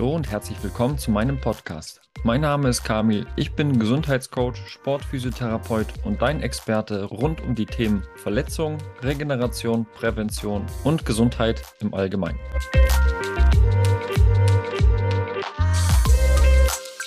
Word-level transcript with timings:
Hallo 0.00 0.14
und 0.14 0.30
herzlich 0.30 0.56
willkommen 0.62 0.96
zu 0.96 1.10
meinem 1.10 1.38
Podcast. 1.38 2.00
Mein 2.24 2.40
Name 2.40 2.70
ist 2.70 2.84
Kamil, 2.84 3.26
ich 3.36 3.52
bin 3.52 3.78
Gesundheitscoach, 3.78 4.56
Sportphysiotherapeut 4.66 5.88
und 6.04 6.22
dein 6.22 6.42
Experte 6.42 7.04
rund 7.04 7.42
um 7.42 7.54
die 7.54 7.66
Themen 7.66 8.02
Verletzung, 8.16 8.78
Regeneration, 9.02 9.84
Prävention 9.94 10.64
und 10.84 11.04
Gesundheit 11.04 11.62
im 11.80 11.92
Allgemeinen. 11.92 12.38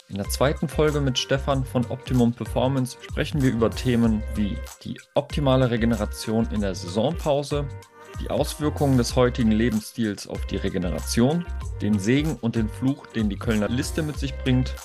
In 0.07 0.17
der 0.17 0.29
zweiten 0.29 0.67
Folge 0.67 1.01
mit 1.01 1.17
Stefan 1.17 1.65
von 1.65 1.87
Optimum 1.89 2.33
Performance 2.33 2.99
sprechen 3.01 3.41
wir 3.41 3.51
über 3.51 3.71
Themen 3.71 4.21
wie 4.35 4.55
die 4.83 5.01
optimale 5.15 5.71
Regeneration 5.71 6.47
in 6.51 6.61
der 6.61 6.75
Saisonpause, 6.75 7.65
die 8.19 8.29
Auswirkungen 8.29 8.97
des 8.97 9.15
heutigen 9.15 9.51
Lebensstils 9.51 10.27
auf 10.27 10.45
die 10.45 10.57
Regeneration, 10.57 11.45
den 11.81 11.99
Segen 11.99 12.37
und 12.41 12.55
den 12.55 12.69
Fluch, 12.69 13.07
den 13.07 13.29
die 13.29 13.37
Kölner 13.37 13.69
Liste 13.69 14.03
mit 14.03 14.17
sich 14.17 14.35
bringt. 14.37 14.75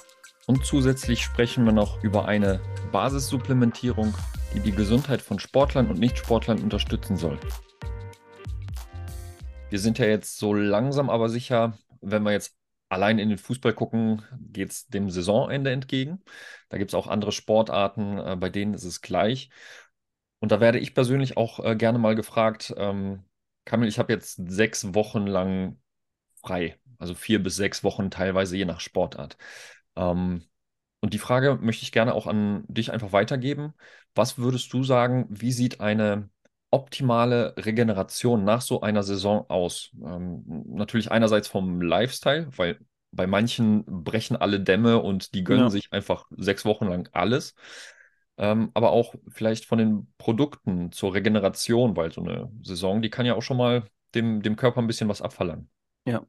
Und 0.47 0.65
zusätzlich 0.65 1.23
sprechen 1.23 1.65
wir 1.65 1.73
noch 1.73 2.03
über 2.03 2.27
eine 2.27 2.61
Basissupplementierung, 2.91 4.15
die 4.55 4.61
die 4.61 4.73
Gesundheit 4.73 5.21
von 5.21 5.39
Sportlern 5.39 5.89
und 5.89 5.99
Nichtsportlern 5.99 6.63
unterstützen 6.63 7.17
soll. 7.17 7.39
Wir 9.71 9.79
sind 9.79 9.99
ja 9.99 10.07
jetzt 10.07 10.39
so 10.39 10.55
langsam 10.55 11.11
aber 11.11 11.29
sicher, 11.29 11.77
wenn 12.01 12.23
wir 12.23 12.33
jetzt 12.33 12.55
allein 12.89 13.19
in 13.19 13.29
den 13.29 13.39
Fußball 13.39 13.75
gucken, 13.75 14.23
geht 14.53 14.71
es 14.71 14.87
dem 14.89 15.11
Saisonende 15.11 15.71
entgegen. 15.71 16.23
Da 16.71 16.79
gibt 16.79 16.91
es 16.91 16.95
auch 16.95 17.07
andere 17.07 17.33
Sportarten, 17.33 18.19
äh, 18.19 18.37
bei 18.39 18.49
denen 18.49 18.75
ist 18.75 18.85
es 18.85 19.03
gleich. 19.03 19.51
Und 20.41 20.53
da 20.53 20.61
werde 20.61 20.79
ich 20.79 20.95
persönlich 20.95 21.37
auch 21.37 21.65
äh, 21.65 21.77
gerne 21.77 21.99
mal 21.99 22.15
gefragt, 22.15 22.75
ähm, 22.77 23.25
Kamil, 23.65 23.89
ich 23.89 23.99
habe 23.99 24.13
jetzt 24.13 24.41
sechs 24.49 24.95
Wochen 24.95 25.27
lang 25.27 25.79
frei, 26.41 26.79
also 26.99 27.15
vier 27.15 27.43
bis 27.43 27.57
sechs 27.57 27.85
Wochen 27.85 28.11
teilweise 28.11 28.57
je 28.57 28.65
nach 28.65 28.81
Sportart. 28.81 29.37
Ähm, 29.97 30.45
und 31.01 31.15
die 31.15 31.19
Frage 31.19 31.59
möchte 31.61 31.83
ich 31.83 31.93
gerne 31.93 32.15
auch 32.15 32.27
an 32.27 32.65
dich 32.69 32.93
einfach 32.93 33.13
weitergeben. 33.13 33.75
Was 34.15 34.39
würdest 34.39 34.73
du 34.73 34.83
sagen, 34.83 35.27
wie 35.29 35.53
sieht 35.53 35.81
eine 35.81 36.29
optimale 36.71 37.55
Regeneration 37.57 38.45
nach 38.45 38.61
so 38.61 38.81
einer 38.81 39.03
Saison 39.03 39.49
aus? 39.49 39.91
Ähm, 40.05 40.45
natürlich 40.67 41.11
einerseits 41.11 41.49
vom 41.49 41.81
Lifestyle, 41.81 42.49
weil 42.57 42.79
bei 43.11 43.27
manchen 43.27 43.85
brechen 43.87 44.37
alle 44.37 44.61
Dämme 44.61 44.99
und 44.99 45.35
die 45.35 45.45
gönnen 45.45 45.65
ja. 45.65 45.71
sich 45.71 45.93
einfach 45.93 46.27
sechs 46.37 46.65
Wochen 46.65 46.87
lang 46.87 47.09
alles 47.13 47.55
ähm, 48.39 48.71
aber 48.75 48.91
auch 48.91 49.15
vielleicht 49.29 49.67
von 49.67 49.79
den 49.79 50.13
Produkten 50.17 50.93
zur 50.93 51.15
Regeneration, 51.15 51.97
weil 51.97 52.13
so 52.13 52.23
eine 52.23 52.51
Saison, 52.63 53.03
die 53.03 53.11
kann 53.11 53.27
ja 53.27 53.35
auch 53.35 53.43
schon 53.43 53.57
mal 53.57 53.85
dem, 54.15 54.43
dem 54.43 54.57
Körper 54.57 54.81
ein 54.81 54.87
bisschen 54.87 55.09
was 55.09 55.23
abverlangen. 55.23 55.69
Ja. 56.07 56.25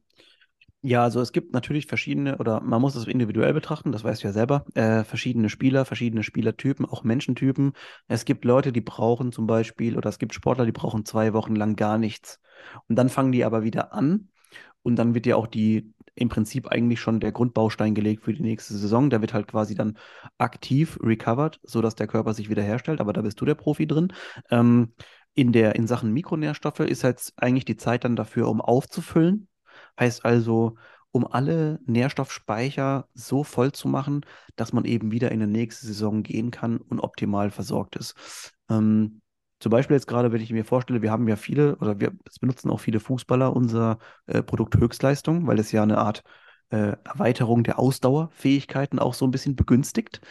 Ja, 0.81 1.03
also 1.03 1.19
es 1.19 1.33
gibt 1.33 1.53
natürlich 1.53 1.87
verschiedene, 1.87 2.37
oder 2.37 2.61
man 2.61 2.79
muss 2.79 2.95
es 2.95 3.05
individuell 3.05 3.53
betrachten, 3.53 3.91
das 3.91 4.05
weißt 4.05 4.23
du 4.23 4.27
ja 4.27 4.33
selber, 4.33 4.63
äh, 4.75 5.03
verschiedene 5.03 5.49
Spieler, 5.49 5.83
verschiedene 5.83 6.23
Spielertypen, 6.23 6.85
auch 6.85 7.03
Menschentypen. 7.03 7.73
Es 8.07 8.23
gibt 8.23 8.45
Leute, 8.45 8.71
die 8.71 8.79
brauchen 8.79 9.33
zum 9.33 9.45
Beispiel, 9.45 9.97
oder 9.97 10.07
es 10.07 10.19
gibt 10.19 10.33
Sportler, 10.33 10.65
die 10.65 10.71
brauchen 10.71 11.03
zwei 11.03 11.33
Wochen 11.33 11.53
lang 11.53 11.75
gar 11.75 11.97
nichts. 11.97 12.39
Und 12.87 12.95
dann 12.95 13.09
fangen 13.09 13.33
die 13.33 13.43
aber 13.43 13.63
wieder 13.63 13.91
an 13.91 14.29
und 14.81 14.95
dann 14.95 15.13
wird 15.13 15.25
ja 15.25 15.35
auch 15.35 15.47
die, 15.47 15.93
im 16.19 16.29
Prinzip 16.29 16.67
eigentlich 16.67 16.99
schon 16.99 17.19
der 17.19 17.31
Grundbaustein 17.31 17.95
gelegt 17.95 18.23
für 18.23 18.33
die 18.33 18.41
nächste 18.41 18.75
Saison. 18.75 19.09
Der 19.09 19.21
wird 19.21 19.33
halt 19.33 19.47
quasi 19.47 19.75
dann 19.75 19.97
aktiv 20.37 20.99
recovered, 21.01 21.59
sodass 21.63 21.95
der 21.95 22.07
Körper 22.07 22.33
sich 22.33 22.49
wiederherstellt. 22.49 23.01
Aber 23.01 23.13
da 23.13 23.21
bist 23.21 23.39
du 23.41 23.45
der 23.45 23.55
Profi 23.55 23.87
drin. 23.87 24.13
Ähm, 24.49 24.93
in, 25.33 25.51
der, 25.51 25.75
in 25.75 25.87
Sachen 25.87 26.11
Mikronährstoffe 26.13 26.81
ist 26.81 27.03
jetzt 27.03 27.33
eigentlich 27.37 27.65
die 27.65 27.77
Zeit 27.77 28.03
dann 28.03 28.15
dafür, 28.15 28.49
um 28.49 28.61
aufzufüllen. 28.61 29.47
Heißt 29.99 30.25
also, 30.25 30.75
um 31.11 31.25
alle 31.25 31.79
Nährstoffspeicher 31.85 33.07
so 33.13 33.43
voll 33.43 33.71
zu 33.71 33.87
machen, 33.87 34.25
dass 34.55 34.73
man 34.73 34.85
eben 34.85 35.11
wieder 35.11 35.31
in 35.31 35.39
die 35.39 35.47
nächste 35.47 35.87
Saison 35.87 36.23
gehen 36.23 36.51
kann 36.51 36.77
und 36.77 36.99
optimal 36.99 37.49
versorgt 37.49 37.95
ist. 37.95 38.53
Ähm, 38.69 39.21
zum 39.59 39.71
Beispiel 39.71 39.95
jetzt 39.95 40.07
gerade, 40.07 40.31
wenn 40.31 40.41
ich 40.41 40.51
mir 40.51 40.65
vorstelle, 40.65 41.01
wir 41.01 41.11
haben 41.11 41.27
ja 41.27 41.35
viele, 41.35 41.75
oder 41.77 41.99
wir 41.99 42.11
benutzen 42.39 42.69
auch 42.69 42.79
viele 42.79 42.99
Fußballer 42.99 43.55
unser 43.55 43.99
äh, 44.27 44.41
Produkt 44.41 44.77
Höchstleistung, 44.77 45.47
weil 45.47 45.59
es 45.59 45.71
ja 45.71 45.83
eine 45.83 45.97
Art 45.97 46.23
äh, 46.69 46.95
Erweiterung 47.03 47.63
der 47.63 47.79
Ausdauerfähigkeiten 47.79 48.99
auch 48.99 49.13
so 49.13 49.25
ein 49.25 49.31
bisschen 49.31 49.55
begünstigt. 49.55 50.21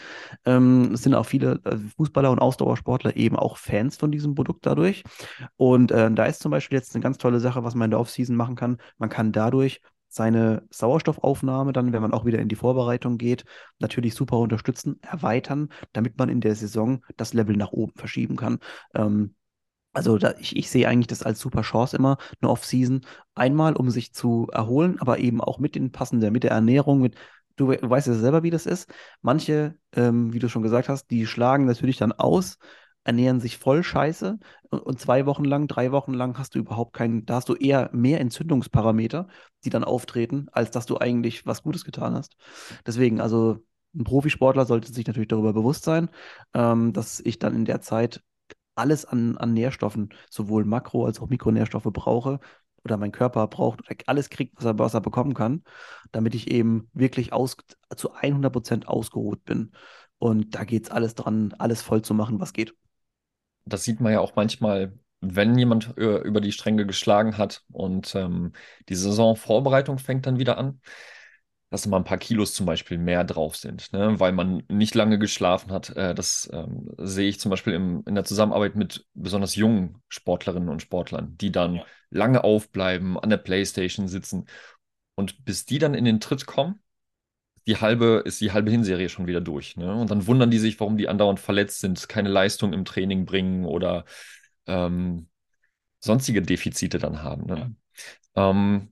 Ähm, 0.45 0.93
es 0.95 1.03
sind 1.03 1.15
auch 1.15 1.27
viele 1.27 1.61
äh, 1.65 1.79
Fußballer 1.97 2.31
und 2.31 2.39
Ausdauersportler 2.39 3.17
eben 3.17 3.37
auch 3.37 3.57
Fans 3.57 3.97
von 3.97 4.13
diesem 4.13 4.35
Produkt 4.35 4.67
dadurch. 4.67 5.03
Und 5.57 5.91
äh, 5.91 6.11
da 6.11 6.27
ist 6.27 6.41
zum 6.41 6.51
Beispiel 6.51 6.79
jetzt 6.79 6.95
eine 6.95 7.03
ganz 7.03 7.19
tolle 7.19 7.41
Sache, 7.41 7.65
was 7.65 7.75
man 7.75 7.87
in 7.87 7.91
der 7.93 8.01
Offseason 8.01 8.37
machen 8.37 8.57
kann. 8.57 8.79
Man 8.99 9.09
kann 9.09 9.33
dadurch 9.33 9.81
seine 10.09 10.67
Sauerstoffaufnahme 10.71 11.73
dann, 11.73 11.93
wenn 11.93 12.03
man 12.03 12.13
auch 12.13 12.25
wieder 12.25 12.39
in 12.39 12.49
die 12.49 12.57
Vorbereitung 12.57 13.19
geht, 13.19 13.45
natürlich 13.79 14.15
super 14.15 14.39
unterstützen, 14.39 14.99
erweitern, 15.03 15.69
damit 15.93 16.19
man 16.19 16.29
in 16.29 16.41
der 16.41 16.55
Saison 16.55 17.05
das 17.17 17.35
Level 17.35 17.57
nach 17.57 17.73
oben 17.73 17.93
verschieben 17.97 18.37
kann. 18.37 18.59
Ähm, 18.95 19.35
also 19.93 20.19
da, 20.19 20.35
ich, 20.39 20.57
ich 20.57 20.71
sehe 20.71 20.87
eigentlich 20.89 21.07
das 21.09 21.23
als 21.23 21.41
super 21.41 21.63
Chance 21.63 21.97
immer, 21.97 22.19
eine 22.41 22.51
Off-Season. 22.51 23.03
Einmal, 23.35 23.75
um 23.75 23.91
sich 23.91 24.13
zu 24.13 24.49
erholen, 24.53 24.99
aber 25.01 25.19
eben 25.19 25.41
auch 25.41 25.59
mit 25.59 25.75
den 25.75 25.93
passenden, 25.93 26.33
mit 26.33 26.45
der 26.45 26.53
Ernährung, 26.53 27.01
mit 27.01 27.17
Du, 27.57 27.67
weißt 27.69 28.07
ja 28.07 28.15
selber, 28.15 28.45
wie 28.45 28.51
das 28.51 28.67
ist. 28.67 28.89
Manche, 29.21 29.77
ähm, 29.93 30.33
wie 30.33 30.39
du 30.39 30.49
schon 30.49 30.63
gesagt 30.63 30.89
hast, 30.89 31.11
die 31.11 31.27
schlagen 31.27 31.65
natürlich 31.65 31.97
dann 31.97 32.13
aus, 32.13 32.59
ernähren 33.09 33.41
sich 33.41 33.57
voll 33.57 33.83
scheiße 33.83 34.39
und, 34.69 35.01
zwei 35.01 35.25
Wochen 35.25 35.45
lang, 35.45 35.67
drei 35.67 35.93
Wochen 35.93 36.13
lang 36.13 36.39
hast 36.39 36.55
du 36.55 36.59
überhaupt 36.59 36.93
keinen, 36.93 37.25
da 37.25 37.37
hast 37.37 37.49
du 37.49 37.55
eher 37.55 37.89
mehr 37.95 38.21
Entzündungsparameter, 38.21 39.29
die 39.65 39.71
dann 39.71 39.83
auftreten, 39.83 40.49
als 40.53 40.71
dass 40.71 40.85
du 40.85 40.99
eigentlich 40.99 41.47
was 41.47 41.63
Gutes 41.63 41.85
getan 41.85 42.15
hast. 42.15 42.37
Deswegen, 42.87 43.21
also 43.23 43.65
ein 43.95 44.05
Profisportler 44.05 44.67
sollte 44.67 44.93
sich 44.93 45.07
natürlich 45.07 45.29
darüber 45.29 45.55
bewusst 45.55 45.85
sein, 45.85 46.11
ähm, 46.53 46.93
dass 46.93 47.21
ich 47.21 47.39
dann 47.39 47.55
in 47.57 47.65
der 47.65 47.81
Zeit 47.81 48.23
alles 48.75 49.07
an, 49.07 49.39
an 49.39 49.55
Nährstoffen, 49.55 50.11
sowohl 50.31 50.65
Makro- 50.65 51.07
als 51.07 51.19
auch 51.21 51.29
Mikronährstoffe 51.29 51.89
brauche 51.91 52.41
oder 52.85 52.99
mein 52.99 53.13
Körper 53.13 53.47
braucht 53.49 53.81
oder 53.81 53.97
alles 54.07 54.29
kriegt, 54.29 54.55
was 54.59 54.67
er, 54.67 54.79
was 54.79 54.93
er 54.95 55.01
bekommen 55.01 55.33
kann, 55.33 55.65
damit 56.13 56.35
ich 56.35 56.51
eben 56.51 56.91
wirklich 56.93 57.33
aus, 57.33 57.57
zu 57.97 58.21
100% 58.21 58.87
ausgeruht 58.87 59.45
bin. 59.47 59.73
Und 60.19 60.55
da 60.55 60.65
geht 60.65 60.85
es 60.85 60.91
alles 60.91 61.15
dran, 61.15 61.55
alles 61.59 61.81
voll 61.81 62.03
zu 62.03 62.13
machen, 62.13 62.39
was 62.41 62.53
geht 62.53 62.75
das 63.69 63.85
sieht 63.85 64.01
man 64.01 64.13
ja 64.13 64.21
auch 64.21 64.35
manchmal, 64.37 64.93
wenn 65.21 65.59
jemand 65.59 65.97
über 65.97 66.41
die 66.41 66.53
Stränge 66.53 66.87
geschlagen 66.87 67.39
hat 67.39 67.65
und 67.73 68.15
ähm, 68.15 68.53
die 68.89 68.95
Saisonvorbereitung 68.95 69.99
fängt 69.99 70.27
dann 70.27 70.39
wieder 70.39 70.59
an, 70.59 70.81
dass 71.71 71.87
mal 71.87 71.99
ein 71.99 72.05
paar 72.05 72.19
Kilos 72.19 72.55
zum 72.55 72.67
Beispiel 72.67 72.99
mehr 72.99 73.25
drauf 73.25 73.57
sind, 73.57 73.93
ne? 73.93 74.19
weil 74.19 74.33
man 74.33 74.63
nicht 74.69 74.95
lange 74.95 75.19
geschlafen 75.19 75.71
hat. 75.71 75.91
Äh, 75.97 76.15
das 76.15 76.49
ähm, 76.53 76.89
sehe 76.97 77.29
ich 77.29 77.41
zum 77.41 77.51
Beispiel 77.51 77.75
im, 77.75 78.03
in 78.07 78.15
der 78.15 78.25
Zusammenarbeit 78.25 78.75
mit 78.75 79.07
besonders 79.15 79.55
jungen 79.55 80.03
Sportlerinnen 80.09 80.69
und 80.69 80.81
Sportlern, 80.81 81.37
die 81.37 81.53
dann 81.53 81.77
ja. 81.77 81.85
lange 82.11 82.43
aufbleiben, 82.43 83.19
an 83.19 83.29
der 83.29 83.37
Playstation 83.37 84.09
sitzen. 84.09 84.47
Und 85.15 85.45
bis 85.45 85.67
die 85.67 85.79
dann 85.79 85.95
in 85.95 86.05
den 86.05 86.21
Tritt 86.21 86.47
kommen, 86.47 86.81
die 87.69 87.77
halbe, 87.77 88.23
ist 88.25 88.41
die 88.41 88.53
halbe 88.53 88.71
Hinserie 88.71 89.11
schon 89.11 89.27
wieder 89.27 89.43
durch. 89.43 89.77
Ne? 89.77 89.95
Und 89.95 90.11
dann 90.11 90.27
wundern 90.27 90.51
die 90.51 90.59
sich, 90.59 90.81
warum 90.81 90.97
die 90.97 91.09
andauernd 91.09 91.39
verletzt 91.39 91.81
sind, 91.81 92.09
keine 92.09 92.31
Leistung 92.31 92.73
im 92.73 92.87
Training 92.87 93.27
bringen 93.27 93.67
oder 93.67 94.07
ähm, 94.67 95.29
sonstige 96.01 96.41
Defizite 96.41 96.99
dann 96.99 97.23
haben. 97.23 97.47
Ne? 97.47 97.75
Ähm, 98.35 98.89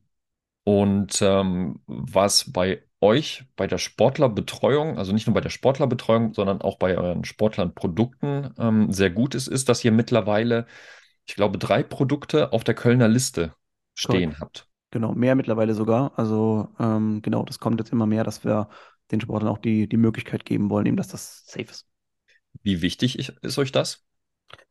und 0.65 1.23
ähm, 1.23 1.81
was 1.87 2.53
bei 2.53 2.83
euch 3.01 3.45
bei 3.57 3.67
der 3.67 3.79
Sportlerbetreuung, 3.79 4.99
also 4.99 5.13
nicht 5.13 5.27
nur 5.27 5.35
bei 5.35 5.41
der 5.41 5.51
Sportlerbetreuung, 5.51 6.35
sondern 6.35 6.61
auch 6.61 6.77
bei 6.79 6.99
euren 6.99 7.25
Sportlernprodukten 7.25 8.55
ähm, 8.59 8.93
sehr 8.93 9.11
gut 9.11 9.35
ist, 9.35 9.49
ist, 9.49 9.71
dass 9.71 9.85
ihr 9.85 9.93
mittlerweile, 9.93 10.67
ich 11.25 11.35
glaube, 11.35 11.57
drei 11.57 11.83
Produkte 11.83 12.53
auf 12.53 12.63
der 12.63 12.75
Kölner 12.75 13.09
Liste 13.09 13.55
stehen 13.95 14.35
Correct. 14.35 14.41
habt. 14.41 14.66
Genau, 14.91 15.13
mehr 15.13 15.35
mittlerweile 15.35 15.75
sogar. 15.75 16.13
Also 16.19 16.69
ähm, 16.79 17.21
genau, 17.23 17.45
das 17.45 17.59
kommt 17.59 17.81
jetzt 17.81 17.93
immer 17.93 18.07
mehr, 18.07 18.25
dass 18.25 18.45
wir 18.45 18.69
den 19.11 19.21
Sportlern 19.21 19.51
auch 19.51 19.59
die, 19.59 19.89
die 19.89 19.97
Möglichkeit 19.97 20.45
geben 20.45 20.71
wollen, 20.71 20.87
eben, 20.87 20.97
dass 20.97 21.09
das 21.09 21.45
safe 21.47 21.71
ist. 21.71 21.87
Wie 22.63 22.83
wichtig 22.83 23.19
ist 23.19 23.59
euch 23.59 23.73
das? 23.73 24.05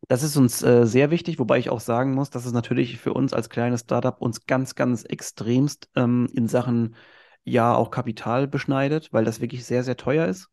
Das 0.07 0.23
ist 0.23 0.38
uns 0.38 0.62
äh, 0.63 0.85
sehr 0.85 1.12
wichtig, 1.12 1.39
wobei 1.39 1.57
ich 1.57 1.69
auch 1.69 1.79
sagen 1.79 2.13
muss, 2.13 2.29
dass 2.29 2.45
es 2.45 2.53
natürlich 2.53 2.97
für 2.97 3.13
uns 3.13 3.33
als 3.33 3.50
kleines 3.50 3.81
Startup 3.81 4.19
uns 4.21 4.45
ganz, 4.45 4.75
ganz 4.75 5.03
extremst 5.03 5.89
ähm, 5.95 6.27
in 6.33 6.47
Sachen 6.47 6.95
ja 7.44 7.75
auch 7.75 7.91
Kapital 7.91 8.47
beschneidet, 8.47 9.12
weil 9.13 9.25
das 9.25 9.41
wirklich 9.41 9.65
sehr, 9.65 9.83
sehr 9.83 9.97
teuer 9.97 10.27
ist. 10.27 10.50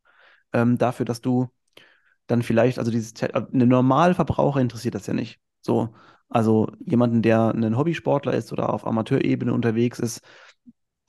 Ähm, 0.53 0.77
dafür, 0.77 1.05
dass 1.05 1.21
du 1.21 1.49
dann 2.27 2.43
vielleicht, 2.43 2.79
also 2.79 2.91
dieses, 2.91 3.13
eine 3.21 3.67
Normalverbraucher 3.67 4.61
interessiert 4.61 4.95
das 4.95 5.07
ja 5.07 5.13
nicht. 5.13 5.39
So, 5.61 5.93
also 6.33 6.71
jemanden, 6.79 7.21
der 7.21 7.53
ein 7.53 7.77
Hobbysportler 7.77 8.33
ist 8.33 8.51
oder 8.51 8.73
auf 8.73 8.87
Amateurebene 8.87 9.53
unterwegs 9.53 9.99
ist, 9.99 10.21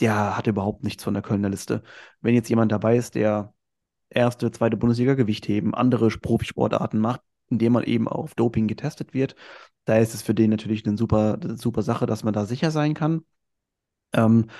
der 0.00 0.36
hat 0.36 0.46
überhaupt 0.46 0.84
nichts 0.84 1.02
von 1.02 1.14
der 1.14 1.22
Kölner 1.22 1.48
Liste. 1.48 1.82
Wenn 2.20 2.34
jetzt 2.34 2.50
jemand 2.50 2.70
dabei 2.72 2.98
ist, 2.98 3.14
der 3.14 3.54
erste, 4.10 4.50
zweite 4.50 4.76
Bundesliga 4.76 5.14
Gewichtheben, 5.14 5.74
andere 5.74 6.08
Profisportarten 6.10 7.00
macht, 7.00 7.22
indem 7.48 7.72
man 7.72 7.84
eben 7.84 8.06
auf 8.06 8.34
Doping 8.34 8.66
getestet 8.68 9.14
wird, 9.14 9.34
da 9.86 9.96
ist 9.96 10.12
es 10.12 10.20
für 10.20 10.34
den 10.34 10.50
natürlich 10.50 10.84
eine 10.86 10.98
super, 10.98 11.38
super 11.56 11.82
Sache, 11.82 12.04
dass 12.04 12.22
man 12.22 12.34
da 12.34 12.44
sicher 12.44 12.70
sein 12.70 12.92
kann. 12.92 13.24
Ähm, 14.12 14.50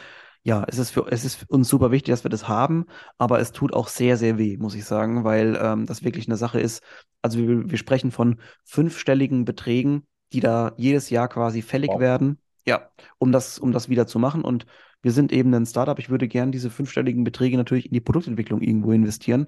ja, 0.45 0.65
es 0.67 0.79
ist 0.79 0.91
für, 0.91 1.07
es 1.11 1.27
ist 1.27 1.51
uns 1.51 1.69
super 1.69 1.91
wichtig, 1.91 2.13
dass 2.13 2.25
wir 2.25 2.31
das 2.31 2.49
haben, 2.49 2.87
aber 3.19 3.39
es 3.41 3.53
tut 3.53 3.75
auch 3.75 3.89
sehr, 3.89 4.17
sehr 4.17 4.39
weh, 4.39 4.57
muss 4.57 4.75
ich 4.75 4.87
sagen, 4.87 5.25
weil 5.25 5.59
ähm, 5.61 5.85
das 5.85 6.05
wirklich 6.05 6.27
eine 6.27 6.37
Sache 6.39 6.61
ist. 6.61 6.83
Also 7.21 7.39
wir, 7.39 7.71
wir 7.71 7.79
sprechen 7.79 8.11
von 8.13 8.41
fünfstelligen 8.65 9.45
Beträgen, 9.45 10.07
die 10.35 10.41
da 10.41 10.73
jedes 10.77 11.11
Jahr 11.11 11.29
quasi 11.29 11.63
fällig 11.63 11.89
Wow. 11.91 12.01
werden, 12.01 12.39
ja, 12.67 12.91
um 13.19 13.33
das, 13.33 13.59
um 13.59 13.73
das 13.73 13.89
wieder 13.89 14.07
zu 14.07 14.19
machen. 14.19 14.43
Und 14.43 14.67
wir 15.03 15.13
sind 15.13 15.33
eben 15.33 15.55
ein 15.55 15.67
Startup. 15.67 15.99
Ich 15.99 16.09
würde 16.11 16.29
gern 16.29 16.51
diese 16.53 16.71
fünfstelligen 16.71 17.25
Beträge 17.25 17.57
natürlich 17.59 17.87
in 17.87 17.93
die 17.93 18.01
Produktentwicklung 18.01 18.63
irgendwo 18.63 18.93
investieren. 18.93 19.47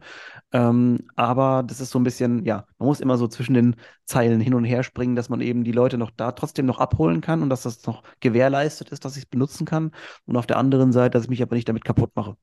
Ähm, 0.53 1.09
aber 1.17 1.63
das 1.67 1.81
ist 1.81 1.91
so 1.91 1.99
ein 1.99 2.05
bisschen, 2.05 2.45
ja, 2.45 2.67
man 2.79 2.87
muss 2.89 3.01
immer 3.01 3.17
so 3.19 3.27
zwischen 3.29 3.55
den 3.55 3.77
Zeilen 4.05 4.41
hin 4.41 4.55
und 4.55 4.65
her 4.65 4.83
springen, 4.83 5.17
dass 5.17 5.29
man 5.31 5.41
eben 5.41 5.65
die 5.65 5.73
Leute 5.73 5.99
noch 5.99 6.11
da 6.11 6.33
trotzdem 6.33 6.67
noch 6.67 6.79
abholen 6.79 7.21
kann 7.23 7.43
und 7.43 7.51
dass 7.51 7.63
das 7.63 7.85
noch 7.87 8.03
gewährleistet 8.21 8.91
ist, 8.91 9.05
dass 9.05 9.17
ich 9.17 9.25
es 9.25 9.27
benutzen 9.31 9.65
kann. 9.67 9.93
Und 10.27 10.37
auf 10.37 10.47
der 10.47 10.59
anderen 10.59 10.93
Seite, 10.93 11.11
dass 11.13 11.25
ich 11.25 11.31
mich 11.31 11.43
aber 11.43 11.57
nicht 11.57 11.69
damit 11.69 11.85
kaputt 11.85 12.13
mache. 12.15 12.37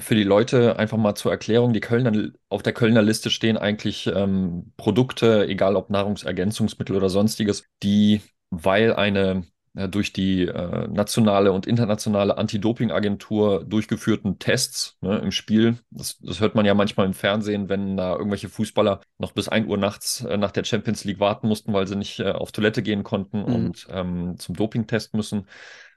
Für 0.00 0.14
die 0.14 0.24
Leute 0.24 0.78
einfach 0.78 0.96
mal 0.96 1.14
zur 1.14 1.30
Erklärung, 1.32 1.72
die 1.72 1.80
Kölner, 1.80 2.30
auf 2.48 2.62
der 2.62 2.72
Kölner 2.72 3.02
Liste 3.02 3.30
stehen 3.30 3.56
eigentlich 3.56 4.06
ähm, 4.06 4.72
Produkte, 4.76 5.46
egal 5.46 5.76
ob 5.76 5.90
Nahrungsergänzungsmittel 5.90 6.96
oder 6.96 7.10
sonstiges, 7.10 7.64
die, 7.82 8.22
weil 8.50 8.94
eine 8.94 9.44
äh, 9.74 9.88
durch 9.88 10.12
die 10.12 10.46
äh, 10.46 10.88
nationale 10.88 11.52
und 11.52 11.66
internationale 11.66 12.38
Anti-Doping-Agentur 12.38 13.64
durchgeführten 13.64 14.38
Tests 14.38 14.96
ne, 15.00 15.18
im 15.18 15.32
Spiel, 15.32 15.78
das, 15.90 16.18
das 16.20 16.40
hört 16.40 16.54
man 16.54 16.66
ja 16.66 16.74
manchmal 16.74 17.06
im 17.06 17.14
Fernsehen, 17.14 17.68
wenn 17.68 17.96
da 17.96 18.12
irgendwelche 18.16 18.48
Fußballer 18.48 19.00
noch 19.18 19.32
bis 19.32 19.48
1 19.48 19.68
Uhr 19.68 19.76
nachts 19.76 20.24
äh, 20.24 20.36
nach 20.36 20.50
der 20.52 20.64
Champions 20.64 21.04
League 21.04 21.20
warten 21.20 21.48
mussten, 21.48 21.72
weil 21.72 21.86
sie 21.86 21.96
nicht 21.96 22.20
äh, 22.20 22.32
auf 22.32 22.52
Toilette 22.52 22.82
gehen 22.82 23.02
konnten 23.04 23.44
Mhm. 23.46 23.54
und 23.54 23.86
ähm, 23.90 24.34
zum 24.38 24.56
Doping-Test 24.56 25.14
müssen. 25.14 25.46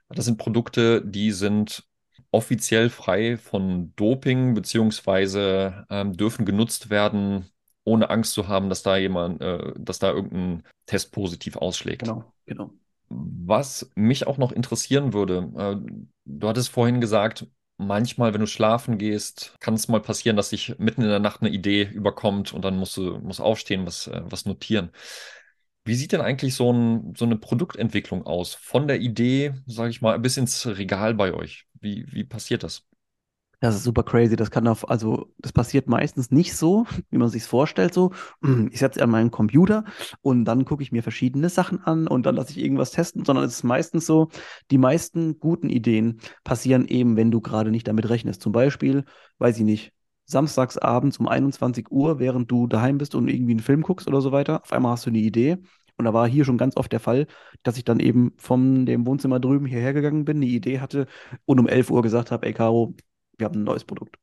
Das 0.08 0.24
sind 0.26 0.38
Produkte, 0.38 1.02
die 1.04 1.30
sind 1.32 1.84
offiziell 2.34 2.90
frei 2.90 3.36
von 3.36 3.94
Doping, 3.94 4.54
beziehungsweise 4.54 5.86
ähm, 5.88 6.14
dürfen 6.14 6.44
genutzt 6.44 6.90
werden, 6.90 7.46
ohne 7.84 8.10
Angst 8.10 8.32
zu 8.32 8.48
haben, 8.48 8.68
dass 8.68 8.82
da 8.82 8.96
jemand, 8.96 9.40
äh, 9.40 9.72
dass 9.78 10.00
da 10.00 10.10
irgendein 10.10 10.64
Test 10.86 11.12
positiv 11.12 11.56
ausschlägt. 11.56 12.02
Genau, 12.02 12.32
genau. 12.44 12.70
Was 13.08 13.88
mich 13.94 14.26
auch 14.26 14.36
noch 14.36 14.50
interessieren 14.50 15.12
würde, 15.12 15.52
äh, 15.56 16.04
du 16.24 16.48
hattest 16.48 16.70
vorhin 16.70 17.00
gesagt, 17.00 17.46
manchmal, 17.76 18.34
wenn 18.34 18.40
du 18.40 18.48
schlafen 18.48 18.98
gehst, 18.98 19.54
kann 19.60 19.74
es 19.74 19.86
mal 19.86 20.00
passieren, 20.00 20.36
dass 20.36 20.50
dich 20.50 20.76
mitten 20.78 21.02
in 21.02 21.08
der 21.08 21.20
Nacht 21.20 21.40
eine 21.40 21.50
Idee 21.50 21.84
überkommt 21.84 22.52
und 22.52 22.64
dann 22.64 22.76
musst 22.76 22.96
du 22.96 23.18
musst 23.18 23.40
aufstehen, 23.40 23.86
was, 23.86 24.08
äh, 24.08 24.22
was 24.24 24.44
notieren. 24.44 24.90
Wie 25.86 25.94
sieht 25.94 26.12
denn 26.12 26.22
eigentlich 26.22 26.54
so 26.54 26.72
ein, 26.72 27.14
so 27.14 27.26
eine 27.26 27.36
Produktentwicklung 27.36 28.24
aus? 28.24 28.54
Von 28.54 28.88
der 28.88 29.00
Idee, 29.00 29.52
sage 29.66 29.90
ich 29.90 30.00
mal, 30.00 30.18
bis 30.18 30.38
ins 30.38 30.66
Regal 30.66 31.12
bei 31.12 31.34
euch. 31.34 31.66
Wie, 31.84 32.06
wie 32.10 32.24
passiert 32.24 32.62
das? 32.62 32.82
Das 33.60 33.76
ist 33.76 33.84
super 33.84 34.02
crazy. 34.02 34.36
Das 34.36 34.50
kann 34.50 34.66
auf, 34.66 34.88
also 34.90 35.32
das 35.38 35.52
passiert 35.52 35.86
meistens 35.86 36.30
nicht 36.30 36.56
so, 36.56 36.86
wie 37.10 37.18
man 37.18 37.28
sich 37.28 37.44
vorstellt. 37.44 37.94
So, 37.94 38.12
hm, 38.42 38.68
ich 38.72 38.78
setze 38.78 39.02
an 39.02 39.10
meinen 39.10 39.30
Computer 39.30 39.84
und 40.22 40.44
dann 40.46 40.64
gucke 40.64 40.82
ich 40.82 40.92
mir 40.92 41.02
verschiedene 41.02 41.48
Sachen 41.48 41.82
an 41.82 42.06
und 42.06 42.26
dann 42.26 42.36
lasse 42.36 42.52
ich 42.52 42.58
irgendwas 42.58 42.90
testen, 42.90 43.24
sondern 43.24 43.44
es 43.44 43.56
ist 43.56 43.62
meistens 43.62 44.06
so, 44.06 44.30
die 44.70 44.78
meisten 44.78 45.38
guten 45.38 45.68
Ideen 45.68 46.20
passieren 46.42 46.86
eben, 46.88 47.16
wenn 47.16 47.30
du 47.30 47.40
gerade 47.40 47.70
nicht 47.70 47.86
damit 47.86 48.08
rechnest. 48.08 48.42
Zum 48.42 48.52
Beispiel, 48.52 49.04
weiß 49.38 49.58
ich 49.58 49.64
nicht, 49.64 49.92
samstags 50.24 50.78
abends 50.78 51.18
um 51.18 51.28
21 51.28 51.90
Uhr, 51.90 52.18
während 52.18 52.50
du 52.50 52.66
daheim 52.66 52.96
bist 52.98 53.14
und 53.14 53.28
irgendwie 53.28 53.52
einen 53.52 53.60
Film 53.60 53.82
guckst 53.82 54.08
oder 54.08 54.22
so 54.22 54.32
weiter, 54.32 54.62
auf 54.62 54.72
einmal 54.72 54.92
hast 54.92 55.04
du 55.06 55.10
eine 55.10 55.18
Idee. 55.18 55.58
Und 55.96 56.04
da 56.06 56.12
war 56.12 56.28
hier 56.28 56.44
schon 56.44 56.58
ganz 56.58 56.76
oft 56.76 56.92
der 56.92 57.00
Fall, 57.00 57.26
dass 57.62 57.76
ich 57.76 57.84
dann 57.84 58.00
eben 58.00 58.32
von 58.36 58.86
dem 58.86 59.06
Wohnzimmer 59.06 59.40
drüben 59.40 59.66
hierher 59.66 59.92
gegangen 59.92 60.24
bin, 60.24 60.38
eine 60.38 60.46
Idee 60.46 60.80
hatte 60.80 61.06
und 61.44 61.60
um 61.60 61.68
11 61.68 61.90
Uhr 61.90 62.02
gesagt 62.02 62.30
habe, 62.30 62.46
ey 62.46 62.52
Caro, 62.52 62.94
wir 63.38 63.46
haben 63.46 63.60
ein 63.60 63.64
neues 63.64 63.84
Produkt. 63.84 64.16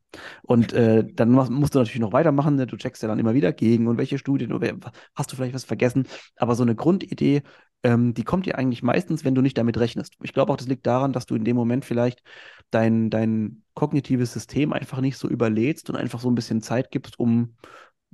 Und 0.43 0.73
äh, 0.73 1.05
dann 1.05 1.31
musst 1.31 1.75
du 1.75 1.79
natürlich 1.79 1.99
noch 1.99 2.13
weitermachen, 2.13 2.55
ne? 2.55 2.67
Du 2.67 2.77
checkst 2.77 3.01
ja 3.01 3.07
dann 3.07 3.19
immer 3.19 3.33
wieder 3.33 3.53
gegen 3.53 3.87
und 3.87 3.97
welche 3.97 4.17
Studien 4.17 4.53
oder 4.53 4.73
hast 5.15 5.31
du 5.31 5.35
vielleicht 5.35 5.53
was 5.53 5.63
vergessen. 5.63 6.07
Aber 6.35 6.55
so 6.55 6.63
eine 6.63 6.75
Grundidee, 6.75 7.43
ähm, 7.83 8.13
die 8.13 8.23
kommt 8.23 8.45
dir 8.45 8.57
eigentlich 8.57 8.83
meistens, 8.83 9.23
wenn 9.25 9.35
du 9.35 9.41
nicht 9.41 9.57
damit 9.57 9.77
rechnest. 9.77 10.15
Ich 10.21 10.33
glaube 10.33 10.51
auch, 10.51 10.57
das 10.57 10.67
liegt 10.67 10.85
daran, 10.85 11.13
dass 11.13 11.25
du 11.25 11.35
in 11.35 11.45
dem 11.45 11.55
Moment 11.55 11.85
vielleicht 11.85 12.21
dein, 12.69 13.09
dein 13.09 13.63
kognitives 13.73 14.33
System 14.33 14.73
einfach 14.73 15.01
nicht 15.01 15.17
so 15.17 15.27
überlädst 15.27 15.89
und 15.89 15.95
einfach 15.95 16.19
so 16.19 16.29
ein 16.29 16.35
bisschen 16.35 16.61
Zeit 16.61 16.91
gibst, 16.91 17.19
um 17.19 17.55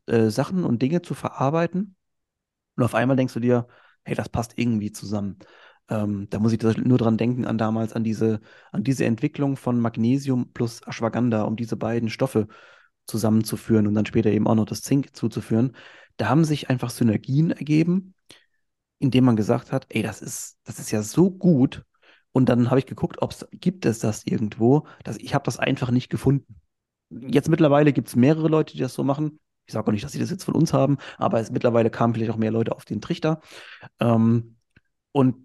äh, 0.08 0.30
Sachen 0.30 0.64
und 0.64 0.82
Dinge 0.82 1.02
zu 1.02 1.14
verarbeiten. 1.14 1.97
Und 2.78 2.84
auf 2.84 2.96
einmal 2.96 3.18
denkst 3.18 3.34
du 3.34 3.40
dir, 3.42 3.68
hey, 4.04 4.16
das 4.16 4.30
passt 4.30 4.54
irgendwie 4.58 4.92
zusammen. 4.92 5.40
Ähm, 5.90 6.28
da 6.30 6.40
muss 6.40 6.54
ich 6.54 6.62
nur 6.62 6.98
dran 6.98 7.18
denken, 7.18 7.46
an 7.46 7.58
damals, 7.58 7.94
an 7.94 8.04
diese, 8.04 8.42
an 8.72 8.84
diese 8.84 9.06
Entwicklung 9.06 9.58
von 9.58 9.80
Magnesium 9.80 10.54
plus 10.54 10.82
Ashwagandha, 10.86 11.44
um 11.44 11.56
diese 11.56 11.78
beiden 11.78 12.10
Stoffe 12.10 12.48
zusammenzuführen 13.06 13.88
und 13.88 13.94
dann 13.94 14.06
später 14.06 14.30
eben 14.30 14.48
auch 14.48 14.56
noch 14.56 14.66
das 14.66 14.82
Zink 14.82 15.16
zuzuführen. 15.16 15.76
Da 16.18 16.30
haben 16.30 16.44
sich 16.46 16.70
einfach 16.70 16.90
Synergien 16.90 17.52
ergeben, 17.52 18.14
indem 19.00 19.26
man 19.26 19.36
gesagt 19.36 19.72
hat, 19.72 19.86
ey, 19.90 20.04
das 20.04 20.22
ist, 20.22 20.58
das 20.64 20.80
ist 20.80 20.92
ja 20.92 21.02
so 21.02 21.32
gut. 21.32 21.84
Und 22.32 22.50
dann 22.50 22.70
habe 22.70 22.80
ich 22.80 22.86
geguckt, 22.86 23.22
ob 23.22 23.32
es 23.32 23.48
gibt 23.52 23.86
es 23.86 24.00
das 24.00 24.26
irgendwo. 24.26 24.86
Das, 25.04 25.18
ich 25.18 25.34
habe 25.34 25.46
das 25.46 25.58
einfach 25.58 25.92
nicht 25.92 26.10
gefunden. 26.10 26.60
Jetzt 27.10 27.50
mittlerweile 27.50 27.94
gibt 27.94 28.10
es 28.10 28.16
mehrere 28.16 28.50
Leute, 28.50 28.74
die 28.74 28.80
das 28.80 28.94
so 28.94 29.04
machen. 29.04 29.40
Ich 29.68 29.74
sage 29.74 29.88
auch 29.88 29.92
nicht, 29.92 30.04
dass 30.04 30.14
sie 30.14 30.20
das 30.20 30.32
jetzt 30.32 30.46
von 30.46 30.56
uns 30.56 30.74
haben, 30.74 30.98
aber 31.18 31.40
es, 31.40 31.52
mittlerweile 31.52 31.90
kamen 31.92 32.14
vielleicht 32.14 32.32
auch 32.32 32.38
mehr 32.38 32.52
Leute 32.52 32.76
auf 32.76 32.86
den 32.86 33.02
Trichter. 33.02 33.42
Ähm, 34.00 34.58
und 35.12 35.36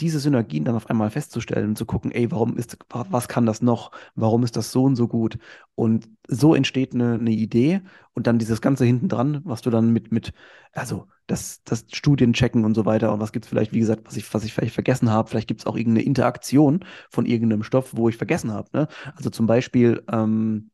diese 0.00 0.18
Synergien 0.18 0.64
dann 0.64 0.74
auf 0.74 0.90
einmal 0.90 1.10
festzustellen 1.10 1.70
und 1.70 1.78
zu 1.78 1.86
gucken, 1.86 2.10
ey, 2.10 2.30
warum 2.32 2.56
ist, 2.56 2.76
wa- 2.90 3.06
was 3.10 3.28
kann 3.28 3.46
das 3.46 3.62
noch? 3.62 3.92
Warum 4.16 4.42
ist 4.42 4.56
das 4.56 4.72
so 4.72 4.84
und 4.84 4.96
so 4.96 5.06
gut? 5.06 5.38
Und 5.76 6.08
so 6.26 6.54
entsteht 6.56 6.94
eine, 6.94 7.14
eine 7.14 7.30
Idee 7.30 7.82
und 8.14 8.26
dann 8.26 8.38
dieses 8.38 8.60
Ganze 8.60 8.84
hinten 8.84 9.08
dran, 9.08 9.42
was 9.44 9.62
du 9.62 9.70
dann 9.70 9.92
mit, 9.92 10.10
mit, 10.10 10.32
also 10.72 11.06
das, 11.28 11.62
das 11.64 11.86
Studien 11.92 12.32
checken 12.32 12.64
und 12.64 12.74
so 12.74 12.84
weiter 12.84 13.12
und 13.12 13.20
was 13.20 13.30
gibt 13.32 13.44
es 13.44 13.48
vielleicht, 13.48 13.72
wie 13.72 13.78
gesagt, 13.80 14.02
was 14.06 14.16
ich, 14.16 14.32
was 14.34 14.44
ich 14.44 14.52
vielleicht 14.52 14.74
vergessen 14.74 15.08
habe, 15.10 15.28
vielleicht 15.30 15.46
gibt 15.48 15.60
es 15.60 15.66
auch 15.66 15.76
irgendeine 15.76 16.04
Interaktion 16.06 16.84
von 17.10 17.24
irgendeinem 17.26 17.62
Stoff, 17.62 17.94
wo 17.96 18.08
ich 18.08 18.16
vergessen 18.16 18.50
habe, 18.52 18.68
ne? 18.76 18.88
Also 19.14 19.30
zum 19.30 19.46
Beispiel, 19.46 20.02
ähm, 20.10 20.70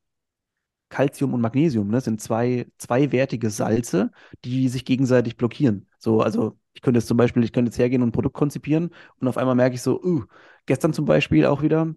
Calcium 0.88 1.35
und 1.35 1.40
Magnesium, 1.40 1.88
ne, 1.88 2.00
sind 2.00 2.20
zwei 2.20 2.67
zweiwertige 2.79 3.50
Salze, 3.50 4.11
die 4.44 4.69
sich 4.69 4.85
gegenseitig 4.85 5.37
blockieren. 5.37 5.88
So, 5.99 6.20
also 6.23 6.58
ich 6.73 6.82
könnte 6.82 6.99
jetzt 6.99 7.08
zum 7.08 7.17
Beispiel, 7.17 7.44
ich 7.44 7.52
könnte 7.52 7.70
jetzt 7.70 7.79
hergehen 7.79 8.02
und 8.02 8.08
ein 8.08 8.12
Produkt 8.12 8.37
konzipieren 8.37 8.90
und 9.20 9.29
auf 9.29 9.36
einmal 9.36 9.55
merke 9.55 9.74
ich 9.74 9.82
so, 9.82 10.03
uh, 10.03 10.24
gestern 10.67 10.93
zum 10.93 11.05
Beispiel 11.05 11.46
auch 11.46 11.63
wieder, 11.63 11.94